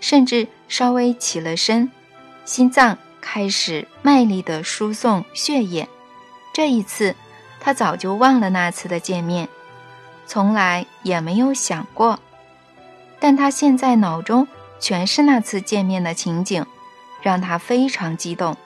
[0.00, 1.90] 甚至稍微起了身，
[2.44, 2.98] 心脏。
[3.18, 5.88] 开始卖力地输送血液。
[6.54, 7.16] 这一次，
[7.58, 9.48] 他早就忘了那次的见面，
[10.28, 12.20] 从来也没有想过。
[13.18, 14.46] 但他现在脑中
[14.78, 16.64] 全是那次见面的情景，
[17.20, 18.56] 让他非常激动。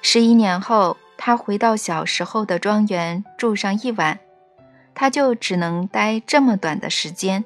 [0.00, 4.18] 十一年后，他回到小时候的庄园住上一晚，
[4.94, 7.44] 他就只能待这么短的时间。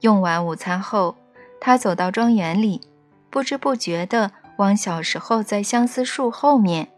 [0.00, 1.16] 用完午餐后，
[1.60, 2.80] 他走到庄园里，
[3.30, 6.88] 不知不觉地往小时候在相思树后面。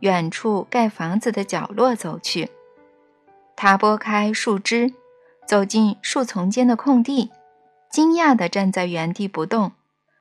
[0.00, 2.50] 远处盖房子的角落走去，
[3.56, 4.94] 他拨开树枝，
[5.44, 7.32] 走进树丛间的空地，
[7.90, 9.72] 惊讶地站在原地不动。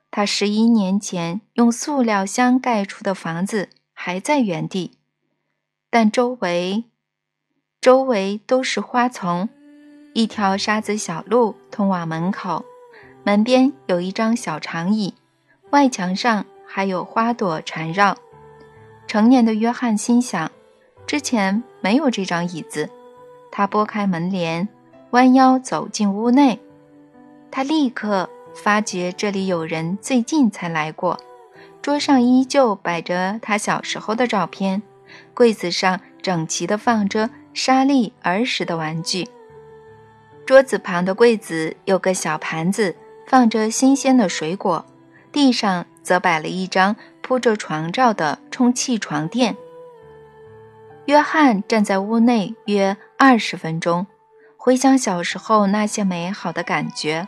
[0.10, 4.98] 他十一年前用塑料箱盖出的房子还在原地，
[5.92, 6.86] 但周围，
[7.80, 9.48] 周围都是花丛。
[10.14, 12.66] 一条沙子小路通往门口，
[13.24, 15.14] 门边有一张小长椅，
[15.70, 18.18] 外墙上还有花朵缠绕。
[19.06, 20.52] 成年的约翰心想，
[21.06, 22.90] 之前没有这张椅子。
[23.52, 24.68] 他拨开门帘，
[25.12, 26.60] 弯腰走进屋内。
[27.52, 31.20] 他立刻发觉这里有人最近才来过。
[31.82, 34.82] 桌上依旧摆着他小时候的照片，
[35.34, 39.28] 柜子上整齐地放着莎莉儿时的玩具。
[40.46, 42.96] 桌子旁的柜子有个小盘子，
[43.26, 44.86] 放着新鲜的水果。
[45.32, 46.96] 地上则摆了一张。
[47.22, 49.58] 铺着床罩的充气床垫。
[51.08, 54.08] 约翰站在屋内约二十分钟，
[54.56, 57.28] 回想小时候那些美好的感觉。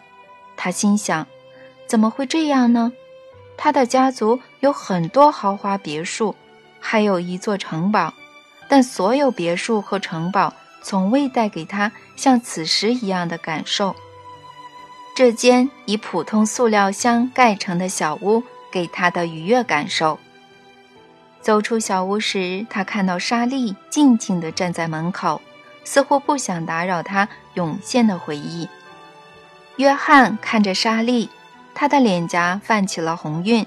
[0.55, 1.27] 他心想：
[1.85, 2.93] 怎么会这样呢？
[3.57, 6.33] 他的家族有很多豪华别墅，
[6.79, 8.13] 还有一座城堡，
[8.69, 13.93] 但所有别墅和城堡从未带给他像此时一样的感受。
[15.13, 18.41] 这间以普通塑料箱盖成的小屋。
[18.71, 20.19] 给他的愉悦感受。
[21.41, 25.41] 走出小屋时，他看到莎莉静静地站在门口，
[25.83, 28.69] 似乎不想打扰他涌现的回忆。
[29.77, 31.31] 约翰看着莎莉，
[31.73, 33.65] 他的脸颊泛起了红晕，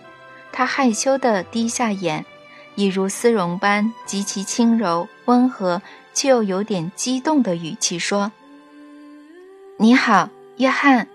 [0.53, 2.25] 他害羞地低下眼，
[2.75, 5.83] 一如丝绒般极其轻柔、温和，
[6.15, 8.33] 却又有点激动的语气说
[9.79, 11.09] ：“你好，约翰。”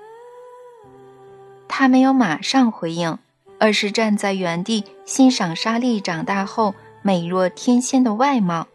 [1.67, 3.17] 他没有马上回应。
[3.59, 8.67] 而是站在原地欣赏莎莉长大后美若天仙的外貌。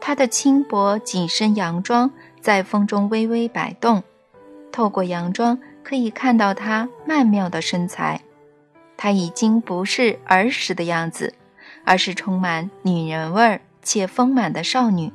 [0.00, 2.10] 她的轻薄紧身洋装
[2.40, 4.02] 在风中微微摆动，
[4.72, 8.22] 透过洋装可以看到她曼妙的身材。
[8.96, 11.34] 她已经不是儿时的样子，
[11.84, 15.12] 而是充满女人味儿且丰满的少女。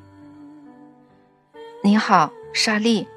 [1.84, 3.07] 你好，莎莉。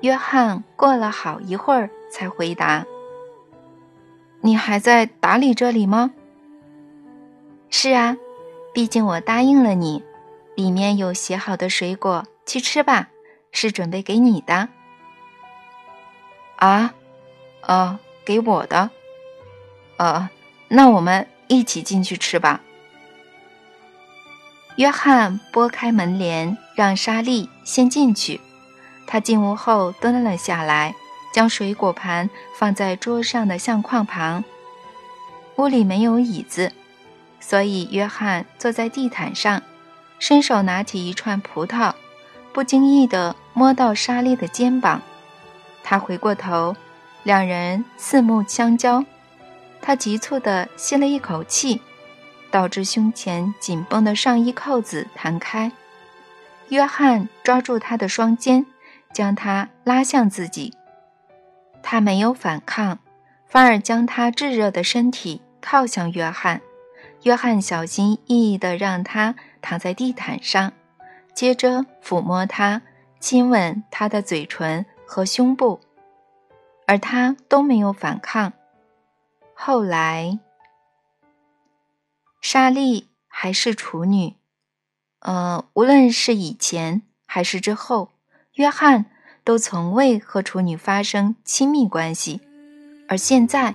[0.00, 2.86] 约翰过了好一会儿才回答。
[4.40, 6.12] 你还在打理这里吗？
[7.68, 8.16] 是啊，
[8.72, 10.02] 毕竟我答应了你。
[10.56, 13.08] 里面有洗好的水果，去吃吧，
[13.52, 14.68] 是准备给你的。
[16.56, 16.94] 啊，
[17.62, 18.90] 呃，给我的。
[19.96, 20.28] 呃，
[20.68, 22.62] 那我们一起进去吃吧。
[24.76, 28.40] 约翰拨开门帘，让莎莉先进去。
[29.06, 30.94] 他进屋后蹲了下来。
[31.32, 34.42] 将水果盘放在桌上的相框旁。
[35.58, 36.72] 屋里没有椅子，
[37.38, 39.62] 所以约翰坐在地毯上，
[40.18, 41.94] 伸手拿起一串葡萄，
[42.52, 45.02] 不经意地摸到莎莉的肩膀。
[45.84, 46.74] 他回过头，
[47.22, 49.04] 两人四目相交。
[49.82, 51.80] 他急促地吸了一口气，
[52.50, 55.70] 导致胸前紧绷的上衣扣子弹开。
[56.68, 58.64] 约翰抓住他的双肩，
[59.12, 60.74] 将他拉向自己。
[61.82, 62.98] 他没有反抗，
[63.46, 66.60] 反而将他炙热的身体靠向约翰。
[67.24, 70.72] 约翰小心翼翼地让他躺在地毯上，
[71.34, 72.82] 接着抚摸他，
[73.18, 75.80] 亲吻他的嘴唇和胸部，
[76.86, 78.52] 而他都没有反抗。
[79.62, 80.38] 后来，
[82.40, 84.36] 莎莉还是处女，
[85.18, 88.08] 呃，无论是以前还是之后，
[88.54, 89.04] 约翰。
[89.42, 92.40] 都从未和处女发生亲密关系，
[93.08, 93.74] 而现在，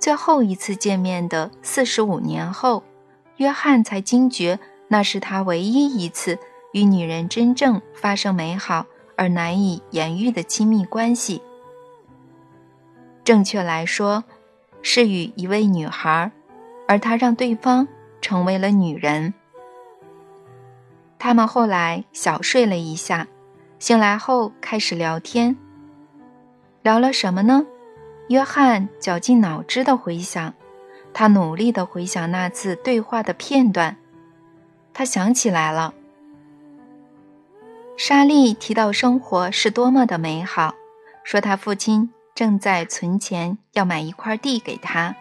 [0.00, 2.82] 最后一次见面的四十五年后，
[3.36, 4.58] 约翰才惊觉
[4.88, 6.38] 那是他唯一一次
[6.72, 8.86] 与女人真正发生美好
[9.16, 11.42] 而难以言喻的亲密关系。
[13.22, 14.24] 正确来说，
[14.82, 16.30] 是与一位女孩，
[16.86, 17.86] 而他让对方
[18.20, 19.34] 成为了女人。
[21.18, 23.26] 他们后来小睡了一下。
[23.78, 25.54] 醒来后开始聊天，
[26.82, 27.66] 聊了什么呢？
[28.28, 30.54] 约翰绞尽脑汁的回想，
[31.12, 33.98] 他努力地回想那次对话的片段，
[34.94, 35.92] 他想起来了。
[37.98, 40.74] 莎莉提到生活是多么的美好，
[41.22, 45.16] 说他父亲正在存钱要买一块地给他，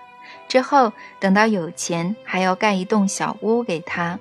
[0.47, 4.19] 之后等到有钱还要盖一栋小屋给他。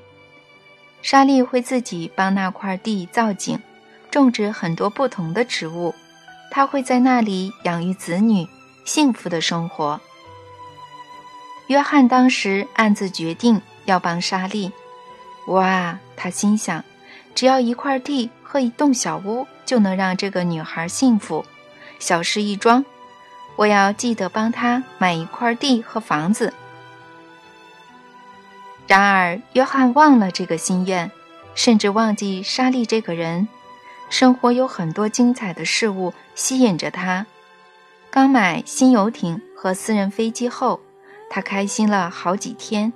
[1.02, 3.58] 莎莉会自己帮那块地造景，
[4.10, 5.94] 种植很多不同的植物，
[6.50, 8.48] 他会在那里养育子女，
[8.86, 10.00] 幸福的生活。
[11.66, 14.72] 约翰当时暗自决定要帮莎莉。
[15.48, 16.82] 哇，他心想，
[17.34, 18.30] 只要一块地。
[18.54, 21.44] 和一栋小屋就能让这个女孩幸福，
[22.04, 22.84] 小事一桩。
[23.56, 26.52] 我要记得帮他买一块地和房子。
[28.86, 31.10] 然而，约翰忘了这个心愿，
[31.54, 33.48] 甚至忘记莎莉这个人。
[34.10, 37.24] 生活有很多精彩的事物吸引着他。
[38.10, 40.78] 刚买新游艇和私人飞机后，
[41.30, 42.92] 他开心了好几天。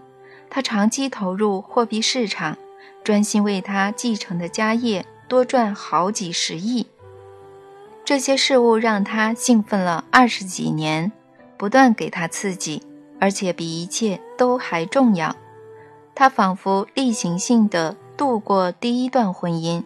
[0.51, 2.59] 他长期投入货币市场，
[3.03, 5.07] 专心为他继承的家业。
[5.27, 6.87] 多赚好几十亿，
[8.09, 11.13] 这些事物让他兴奋了二十几年，
[11.59, 12.83] 不断给他刺激，
[13.21, 15.37] 而且比一切都还重要。
[16.15, 19.85] 他仿佛例行性的度过第一段婚姻、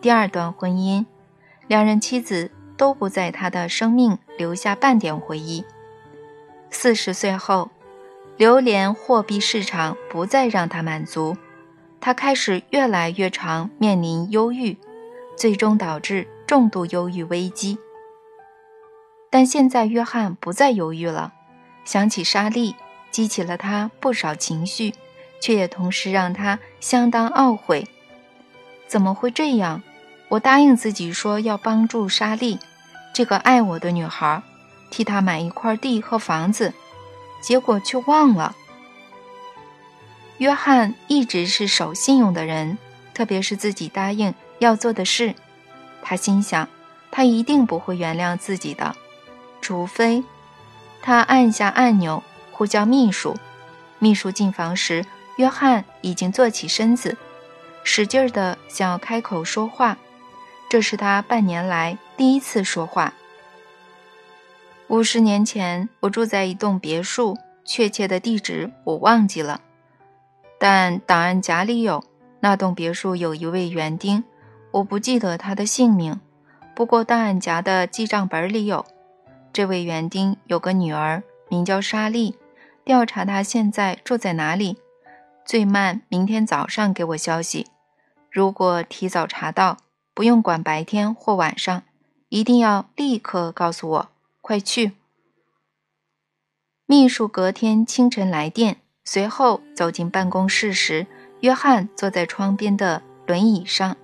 [0.00, 1.04] 第二段婚姻，
[1.66, 5.64] 两人妻子都不在他的生命留下半点回忆。
[6.70, 7.70] 四十岁后，
[8.36, 11.36] 流连货币市场不再让他满足。
[12.00, 14.76] 他开始越来越常面临忧郁，
[15.36, 17.78] 最终导致重度忧郁危机。
[19.30, 21.32] 但现在约翰不再犹豫了，
[21.84, 22.76] 想起莎莉，
[23.10, 24.94] 激起了他不少情绪，
[25.40, 27.88] 却也同时让他相当懊悔。
[28.86, 29.82] 怎么会这样？
[30.28, 32.58] 我答应自己说要帮助莎莉，
[33.12, 34.42] 这个爱我的女孩，
[34.90, 36.72] 替她买一块地和房子，
[37.40, 38.54] 结果却忘了。
[40.38, 42.78] 约翰一直是守信用的人，
[43.12, 45.34] 特别是自己答应要做的事。
[46.04, 46.68] 他心想，
[47.10, 48.94] 他一定不会原谅自己的，
[49.60, 50.22] 除非……
[51.02, 53.34] 他按下按钮，呼叫秘书。
[53.98, 55.04] 秘书进房时，
[55.36, 57.16] 约翰已经坐起身子，
[57.82, 59.96] 使劲儿的想要开口说话。
[60.68, 63.14] 这是他半年来第一次说话。
[64.88, 69.60] 五十年前，我住在一栋别墅，确切的地址我忘记了。
[70.58, 72.04] 但档案夹里有
[72.40, 74.22] 那栋别墅有一位园丁，
[74.74, 76.20] 我不记得他的姓名。
[76.74, 78.84] 不过档案夹的记账本里有，
[79.52, 82.36] 这位园丁有个女儿，名叫莎莉。
[82.84, 84.76] 调查他现在住在哪里，
[85.46, 87.68] 最慢明天早上给我消息。
[88.30, 89.78] 如果提早查到，
[90.12, 91.82] 不用管白天或晚上，
[92.28, 94.08] 一定要立刻告诉我。
[94.40, 94.92] 快去！
[96.84, 98.78] 秘书隔天清晨来电。
[99.04, 101.06] 随后走进办公室时，
[101.40, 103.96] 约翰坐在窗边的轮椅上。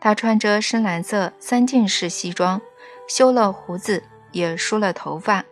[0.00, 2.60] 他穿着深蓝色三件式西装，
[3.08, 5.44] 修了胡子，也梳了头发。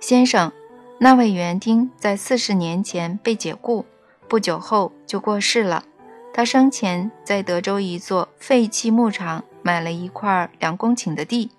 [0.00, 0.52] 先生，
[0.98, 3.84] 那位园丁在四十年前被解雇，
[4.28, 5.84] 不久后就过世了。
[6.32, 11.50] 他生前在德州一座废弃牧场买了一块两公顷的地，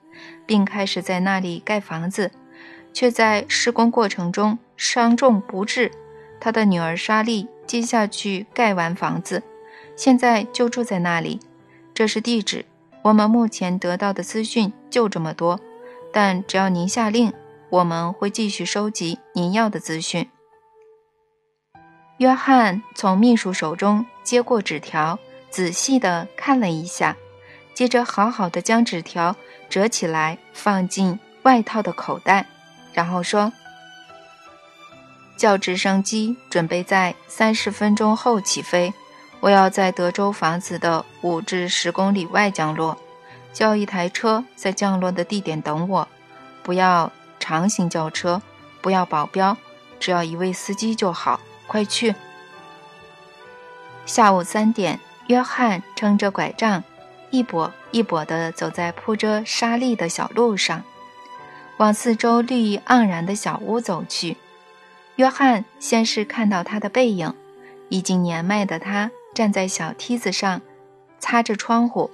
[0.45, 2.31] 并开始在那里盖房子。
[2.93, 5.91] 却在施工过程中伤重不治。
[6.39, 9.43] 他的女儿莎莉接下去盖完房子，
[9.97, 11.41] 现在就住在那里。
[11.93, 12.63] 这是地址。
[13.01, 15.59] 我们目前得到的资讯就这么多，
[16.11, 17.33] 但只要您下令，
[17.69, 20.29] 我们会继续收集您要的资讯。
[22.17, 25.17] 约翰从秘书手中接过纸条，
[25.49, 27.15] 仔细地看了一下，
[27.73, 29.35] 接着好好的将纸条
[29.69, 32.45] 折起来，放进外套的口袋。
[32.91, 33.53] 然后说
[35.37, 38.93] ：“叫直升机准备在三十分钟后起飞。
[39.39, 42.97] 我要在德州房子的五至十公里外降落。
[43.53, 46.07] 叫一台车在降落的地点等我。
[46.61, 48.39] 不要长型轿车，
[48.81, 49.57] 不要保镖，
[49.99, 51.39] 只要一位司机就好。
[51.65, 52.13] 快去！”
[54.05, 56.83] 下午三点，约翰撑着拐杖，
[57.31, 60.83] 一跛一跛地走在铺着沙砾的小路上。
[61.77, 64.37] 往四周绿意盎然的小屋走去。
[65.15, 67.33] 约翰先是看到他的背影，
[67.89, 70.59] 已经年迈的他站在小梯子上，
[71.19, 72.09] 擦着窗户。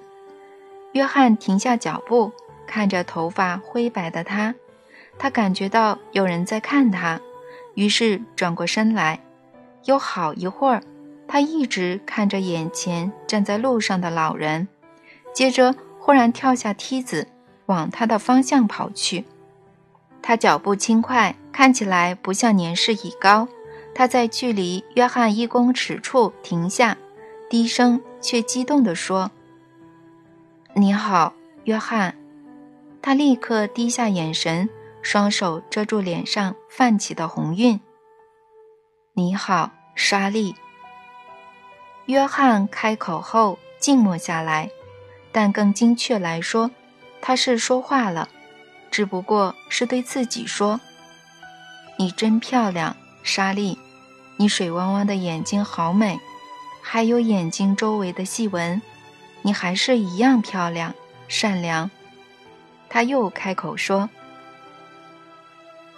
[0.92, 2.34] 约翰停下脚步，
[2.68, 4.54] 看着头发灰白的他，
[5.18, 7.22] 他感觉到有人在看他，
[7.76, 9.22] 于是转过身来。
[9.86, 10.84] 有好一会儿，
[11.26, 14.68] 他一直看着眼前站在路上的老人，
[15.34, 17.30] 接着忽然跳下梯子，
[17.68, 19.24] 往他的方向跑去。
[20.22, 23.48] 他脚步轻快，看起来不像年事已高。
[23.96, 26.98] 他在距离约翰一公尺处停下，
[27.54, 29.30] 低声却激动地说
[30.74, 31.36] ：“你好，
[31.66, 32.16] 约翰。”
[33.00, 34.68] 他立刻低下眼神，
[35.04, 37.80] 双手遮住脸上泛起的红晕。
[39.14, 40.56] “你好，莎莉。”
[42.10, 44.72] 约翰开口后静默下来，
[45.32, 46.72] 但更精确来说，
[47.22, 48.30] 他是说话了。
[48.90, 50.80] 只不过是对自己说
[52.00, 53.78] ：“你真漂亮，莎莉，
[54.38, 56.20] 你水汪汪的眼睛好美，
[56.84, 58.80] 还有眼睛周围的细纹，
[59.42, 60.94] 你还是一样漂亮、
[61.28, 61.90] 善良。”
[62.90, 64.10] 他又开口说：“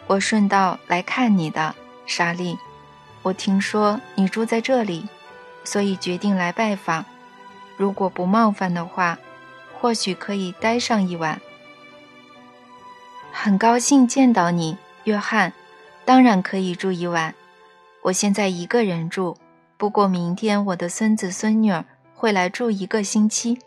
[0.08, 1.76] 我顺道来看你的，
[2.06, 2.58] 莎莉。
[3.24, 5.10] 我听说你住在这里，
[5.64, 7.04] 所以决定来拜访。
[7.76, 9.18] 如果不冒犯的话，
[9.82, 11.42] 或许可以待上一晚。”
[13.34, 15.52] 很高兴见到你，约翰。
[16.06, 17.34] 当然可以住一晚。
[18.04, 19.36] 我现在一个人住，
[19.78, 23.60] 不过明天我的孙子孙女儿会来住一个星期。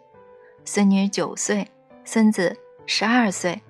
[0.65, 1.71] 孙女九岁，
[2.05, 2.57] 孙子
[2.87, 3.63] 十二岁。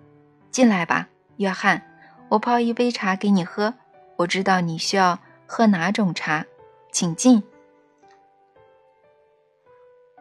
[0.50, 1.84] 进来吧，约翰。
[2.30, 3.74] 我泡一杯茶给你喝。
[4.16, 6.44] 我知道你需要喝哪种茶，
[6.92, 7.42] 请进。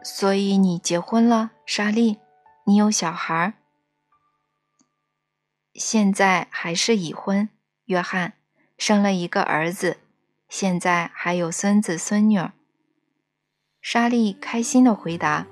[0.02, 2.18] 所以你结婚了，莎莉？
[2.64, 3.54] 你有小孩儿？
[5.74, 7.48] 现在还是已婚，
[7.86, 8.34] 约翰
[8.76, 9.98] 生了一个儿子，
[10.48, 12.40] 现在还有孙子孙女。
[13.82, 15.46] 莎莉开心地回答：“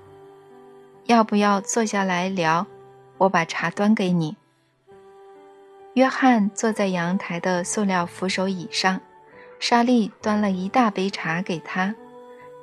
[1.05, 2.67] 要不要坐下来聊？
[3.19, 4.37] 我把茶端给你。”
[5.95, 9.01] 约翰坐在阳台的塑料扶手椅上，
[9.59, 11.95] 莎莉端了一大杯茶给他。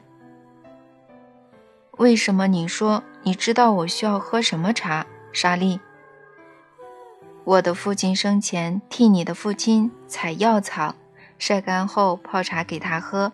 [1.99, 5.79] 为什么你说你知道我需要喝什么茶，莎莉？”
[7.45, 10.95] 我的父亲生前替你的父亲采药草，
[11.45, 13.33] 晒干后泡茶给他喝，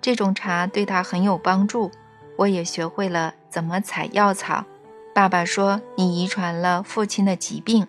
[0.00, 1.90] 这种茶对他很有帮助。
[2.38, 4.64] 我也学会了怎么采药草。
[5.14, 7.86] 爸爸说你遗传了父亲的疾病，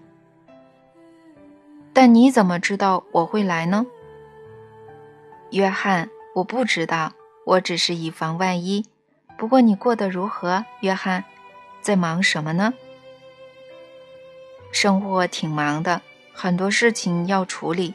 [1.94, 3.86] 但你怎么知道我会来呢？
[5.52, 7.14] 约翰，我不知道，
[7.46, 8.86] 我只是以防万一。
[9.38, 11.24] 不过你过得如何，约翰？
[11.82, 12.74] 在忙什么呢？
[14.74, 16.02] 生活挺忙的，
[16.34, 17.94] 很多事情要处理，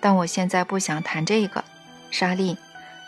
[0.00, 1.64] 但我现在不想谈这个。
[2.10, 2.56] 莎莉，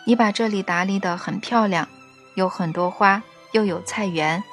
[0.05, 1.87] 你把这里打理得很漂亮，
[2.35, 4.43] 有很多花，又有菜园。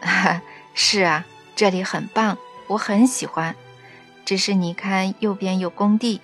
[0.00, 0.42] 哈，
[0.74, 1.24] 是啊，
[1.54, 2.36] 这里很棒，
[2.66, 3.54] 我很喜欢。
[4.24, 6.20] 只是你看，右边有工地，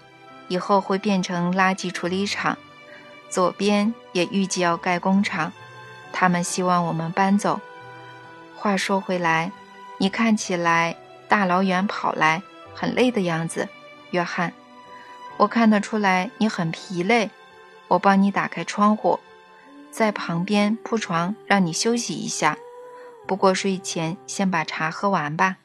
[0.49, 2.57] 以后会变成垃圾处理厂；
[3.31, 5.53] 左边也预计要盖工厂，
[6.13, 7.61] 他们希望我们搬走。
[8.57, 9.53] 话说回来。
[9.99, 10.97] 你看起来
[11.29, 12.43] 大老远跑来，
[12.75, 13.69] 很累的样子，
[14.11, 14.53] 约翰。
[15.37, 17.31] 我看得出来你很疲累。
[17.89, 19.19] 我帮你打开窗户，
[19.91, 22.57] 在旁边铺床，让你休息一下。
[23.27, 25.59] 不过睡前先把茶喝完吧。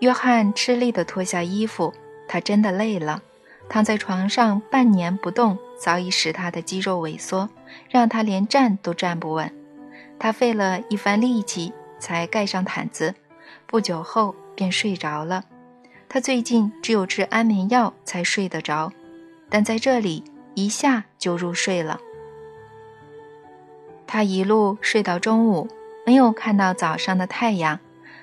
[0.00, 1.94] 约翰吃力地脱下衣服，
[2.26, 3.22] 他真的累了。
[3.68, 7.48] 躺在床上半年不动，早已使他的肌肉萎缩，
[7.88, 9.54] 让他连站都站不稳。
[10.18, 11.72] 他费了一番力气。
[11.96, 13.14] 才盖上毯子，
[13.66, 15.44] 不久后便睡着了。
[16.14, 18.92] 他最近只有吃安眠药才睡得着，
[19.50, 20.22] 但在这里
[20.54, 21.98] 一下就入睡了。
[24.06, 25.68] 他一路睡到中午，
[26.06, 27.80] 没有看到早上的太阳。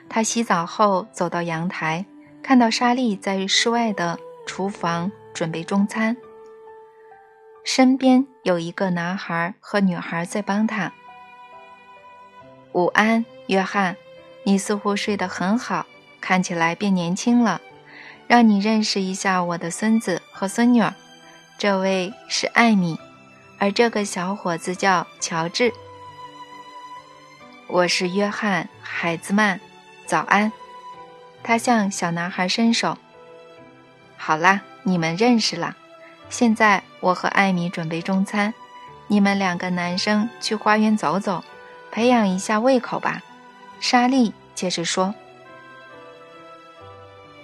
[0.08, 2.06] 他洗澡后走到阳台，
[2.42, 6.16] 看到莎莉在室外的厨房准备中餐，
[7.66, 10.94] 身边有一个男孩和女孩在帮他。
[12.72, 13.26] 午安。
[13.48, 13.98] 约翰，
[14.46, 15.86] 你似乎睡得很好，
[16.22, 17.60] 看起来变年轻了。
[18.32, 20.94] 让你认识一下我的孙子和孙女儿，
[21.58, 22.98] 这位是艾米，
[23.58, 25.74] 而这个小伙子叫乔治。
[27.68, 29.60] 我是约翰·海兹曼，
[30.06, 30.50] 早安。
[31.44, 32.98] 他向小男孩伸手。
[34.16, 35.76] 好啦，你们认识了。
[36.30, 38.54] 现在我和艾米准备中餐，
[39.08, 41.44] 你们两个男生去花园走走，
[41.92, 43.22] 培养一下胃口吧。
[43.82, 45.14] 莎莉接着说：“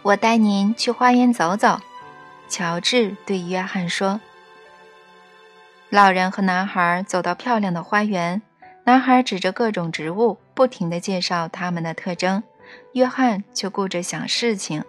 [0.07, 1.81] 我带您去花园走走。”
[2.47, 4.21] 乔治对约翰说。
[5.89, 8.41] 老人和男孩走到漂亮的花园，
[8.85, 12.41] 男孩指着各种植物，不停地介绍它们的特征，
[12.93, 14.81] 约翰却顾着想事情。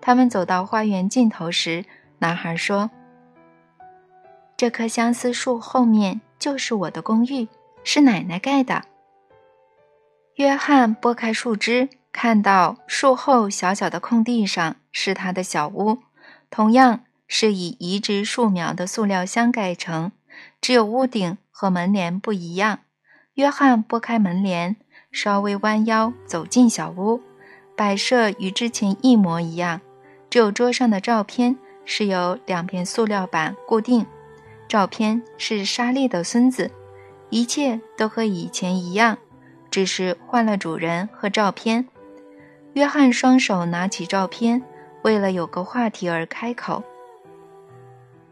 [0.00, 1.84] 他们走到花园尽头时，
[2.18, 2.90] 男孩说
[4.56, 7.46] ：“这棵相思树后面就是我的公寓，
[7.84, 8.82] 是奶奶盖的。”
[10.34, 11.88] 约翰拨开树枝，
[12.18, 15.98] 看到树后小小的空地上是他的小屋，
[16.48, 20.10] 同样是以移植树苗的塑料箱盖成，
[20.58, 22.78] 只有屋顶和门帘不一样。
[23.34, 24.76] 约翰拨开门帘，
[25.12, 27.20] 稍微弯腰走进小屋，
[27.76, 29.82] 摆设与之前一模一样，
[30.30, 34.06] 只有桌上的照片是由两片塑料板固定。
[34.66, 36.70] 照片是莎莉的孙子，
[37.28, 39.18] 一切都和以前一样，
[39.70, 41.86] 只是换了主人和照片。
[42.76, 44.62] 约翰双手拿起照片，
[45.00, 46.84] 为了有个话题而开口：“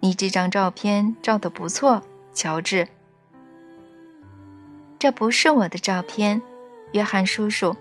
[0.01, 2.03] 你这张照片照得不错，
[2.35, 2.87] 乔治。”
[5.01, 6.43] 这不是我的照片，
[6.93, 7.75] 约翰叔叔，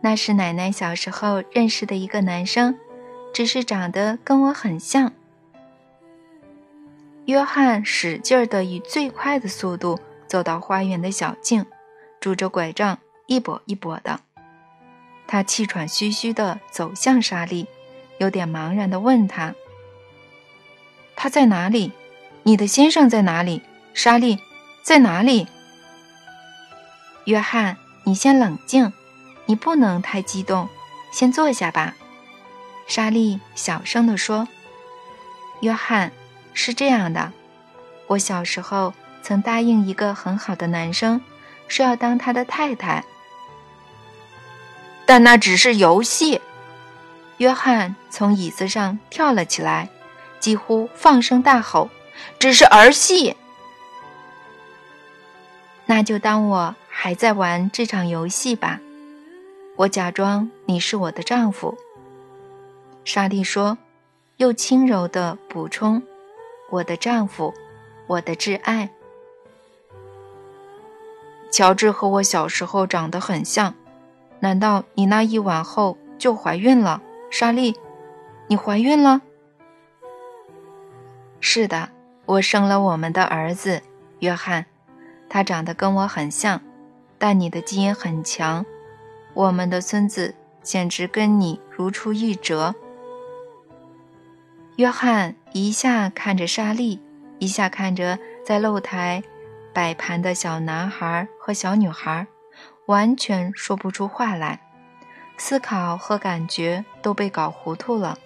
[0.00, 2.78] 那是奶奶小时候认识的一个男生，
[3.34, 5.12] 只是长得跟我很像。
[7.24, 9.98] 约翰使劲儿地以最快的速度
[10.28, 11.66] 走到花园的小径，
[12.20, 12.96] 拄着拐杖
[13.26, 14.20] 一跛一跛的。
[15.26, 17.66] 他气喘吁吁地走向莎莉，
[18.18, 19.54] 有点茫然地问他
[21.16, 21.92] ：“他在哪里？
[22.44, 23.62] 你的先生在哪里？
[23.92, 24.38] 莎莉
[24.82, 25.48] 在哪里？”
[27.26, 28.92] 约翰，你先冷静，
[29.46, 30.68] 你不能太激动，
[31.10, 31.96] 先坐下吧。”
[32.86, 34.46] 莎莉小声地说。
[35.60, 36.12] “约翰，
[36.54, 37.32] 是这样的，
[38.06, 41.20] 我小时候曾答应一个很好的男生，
[41.66, 43.04] 说要当他的太太，
[45.06, 46.42] 但那只是游戏。”
[47.38, 49.88] 约翰从椅子上跳了起来，
[50.40, 51.88] 几乎放声大吼
[52.38, 53.36] ：“只是儿戏！”
[55.86, 56.74] 那就当我。
[56.98, 58.80] 还在玩这场游戏吧，
[59.76, 61.76] 我假装你是我的丈夫。”
[63.04, 63.76] 莎莉说，
[64.38, 66.02] 又轻柔地补充
[66.72, 67.52] ：“我的丈夫，
[68.06, 68.88] 我的挚爱。”
[71.52, 73.74] 乔治和我小时候长得很像，
[74.40, 77.00] 难道你那一晚后就怀孕了？
[77.30, 77.74] 莎莉，
[78.48, 79.22] 你怀孕了？
[81.40, 81.90] 是的，
[82.24, 83.82] 我生了我们的儿子
[84.20, 84.66] 约翰，
[85.28, 86.60] 他长得跟我很像。
[87.18, 88.66] 但你的基因很强，
[89.32, 92.74] 我们的孙子简直跟你如出一辙。
[94.76, 97.00] 约翰一下看着莎莉，
[97.38, 99.22] 一下看着在露台
[99.72, 102.26] 摆盘的小男孩和小女孩，
[102.86, 104.60] 完全说不出话来，
[105.36, 108.18] 思考和感觉都被搞糊涂了。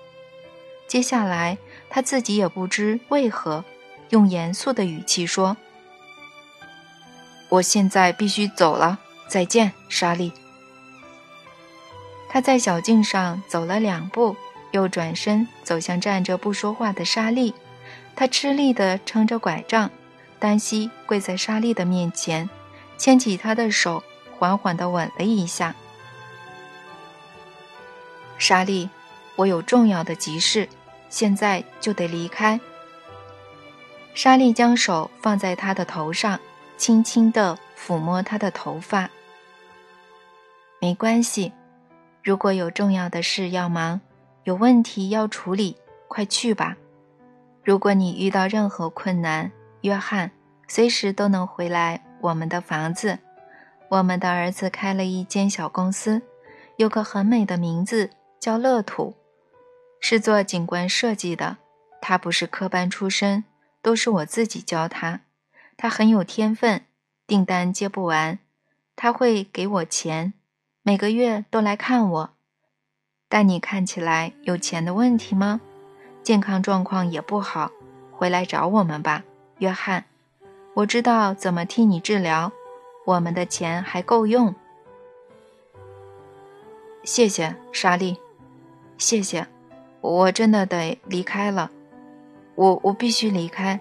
[0.87, 1.57] 接下来
[1.89, 3.65] 他自己也不知为何，
[4.11, 5.57] 用严肃的语气说。
[7.49, 8.99] 我现在必须走了，
[9.29, 10.33] 再见，莎莉。
[12.29, 14.37] 他在小径上走了两步，
[14.71, 17.55] 又转身走向站着不说话的莎莉。
[18.15, 19.91] 他吃力地撑着拐杖，
[20.39, 22.49] 单膝跪在莎莉的面前，
[22.99, 24.05] 牵起她的手，
[24.41, 25.75] 缓缓地吻了一下。
[28.39, 28.89] 莎莉，
[29.37, 30.67] 我有重要的急事，
[31.11, 32.59] 现在就得离开。
[34.15, 36.41] 莎莉将手放在他的头上。
[36.79, 39.11] 轻轻地抚摸他的头发。
[40.81, 41.53] 没关系，
[42.25, 44.01] 如果有重要的事要忙，
[44.45, 45.77] 有问题要处理，
[46.09, 46.75] 快去吧。
[47.63, 50.31] 如果你遇到任何困难，约翰
[50.69, 53.19] 随时都能回来我们的房子。
[53.91, 56.23] 我们的儿子开了一间小公司，
[56.77, 59.17] 有个很美的名字，叫乐土，
[60.01, 61.57] 是做景观设计的。
[62.01, 63.43] 他不是科班出身，
[63.83, 65.23] 都是我自己教他。
[65.77, 66.87] 他很有天分，
[67.27, 68.39] 订单接不完，
[68.95, 70.35] 他会给我钱，
[70.85, 72.31] 每个月都来看我。
[73.29, 75.61] 但你看起来有钱的问题吗？
[76.23, 77.73] 健康状况也不好，
[78.13, 79.25] 回来找我们吧，
[79.59, 80.05] 约翰。
[80.75, 82.53] 我知道怎么替你治疗，
[83.11, 84.55] 我们的钱还够用。
[87.03, 88.17] 谢谢，莎莉，
[88.99, 89.45] 谢谢。
[90.01, 91.73] 我真的得离开了，
[92.55, 93.81] 我我必须离开。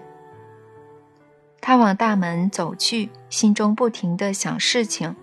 [1.60, 5.14] 他往大门走去，心中不停的想事情。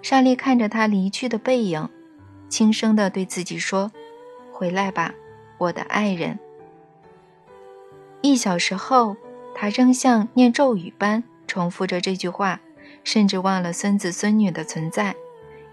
[0.00, 1.88] 莎莉看着他离去的背影，
[2.48, 3.90] 轻声的对自己说
[4.52, 5.12] ：“回来吧，
[5.58, 6.38] 我的爱人。”
[8.22, 9.16] 一小时后，
[9.56, 12.60] 他仍像念咒语般重复着这句话，
[13.06, 15.14] 甚至忘了孙子孙女的存在，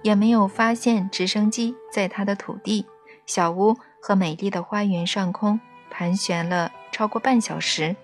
[0.04, 2.86] 也没有发现直升机在他的土地、
[3.26, 5.60] 小屋和美丽的花园上空
[5.90, 7.96] 盘旋了超过半小时。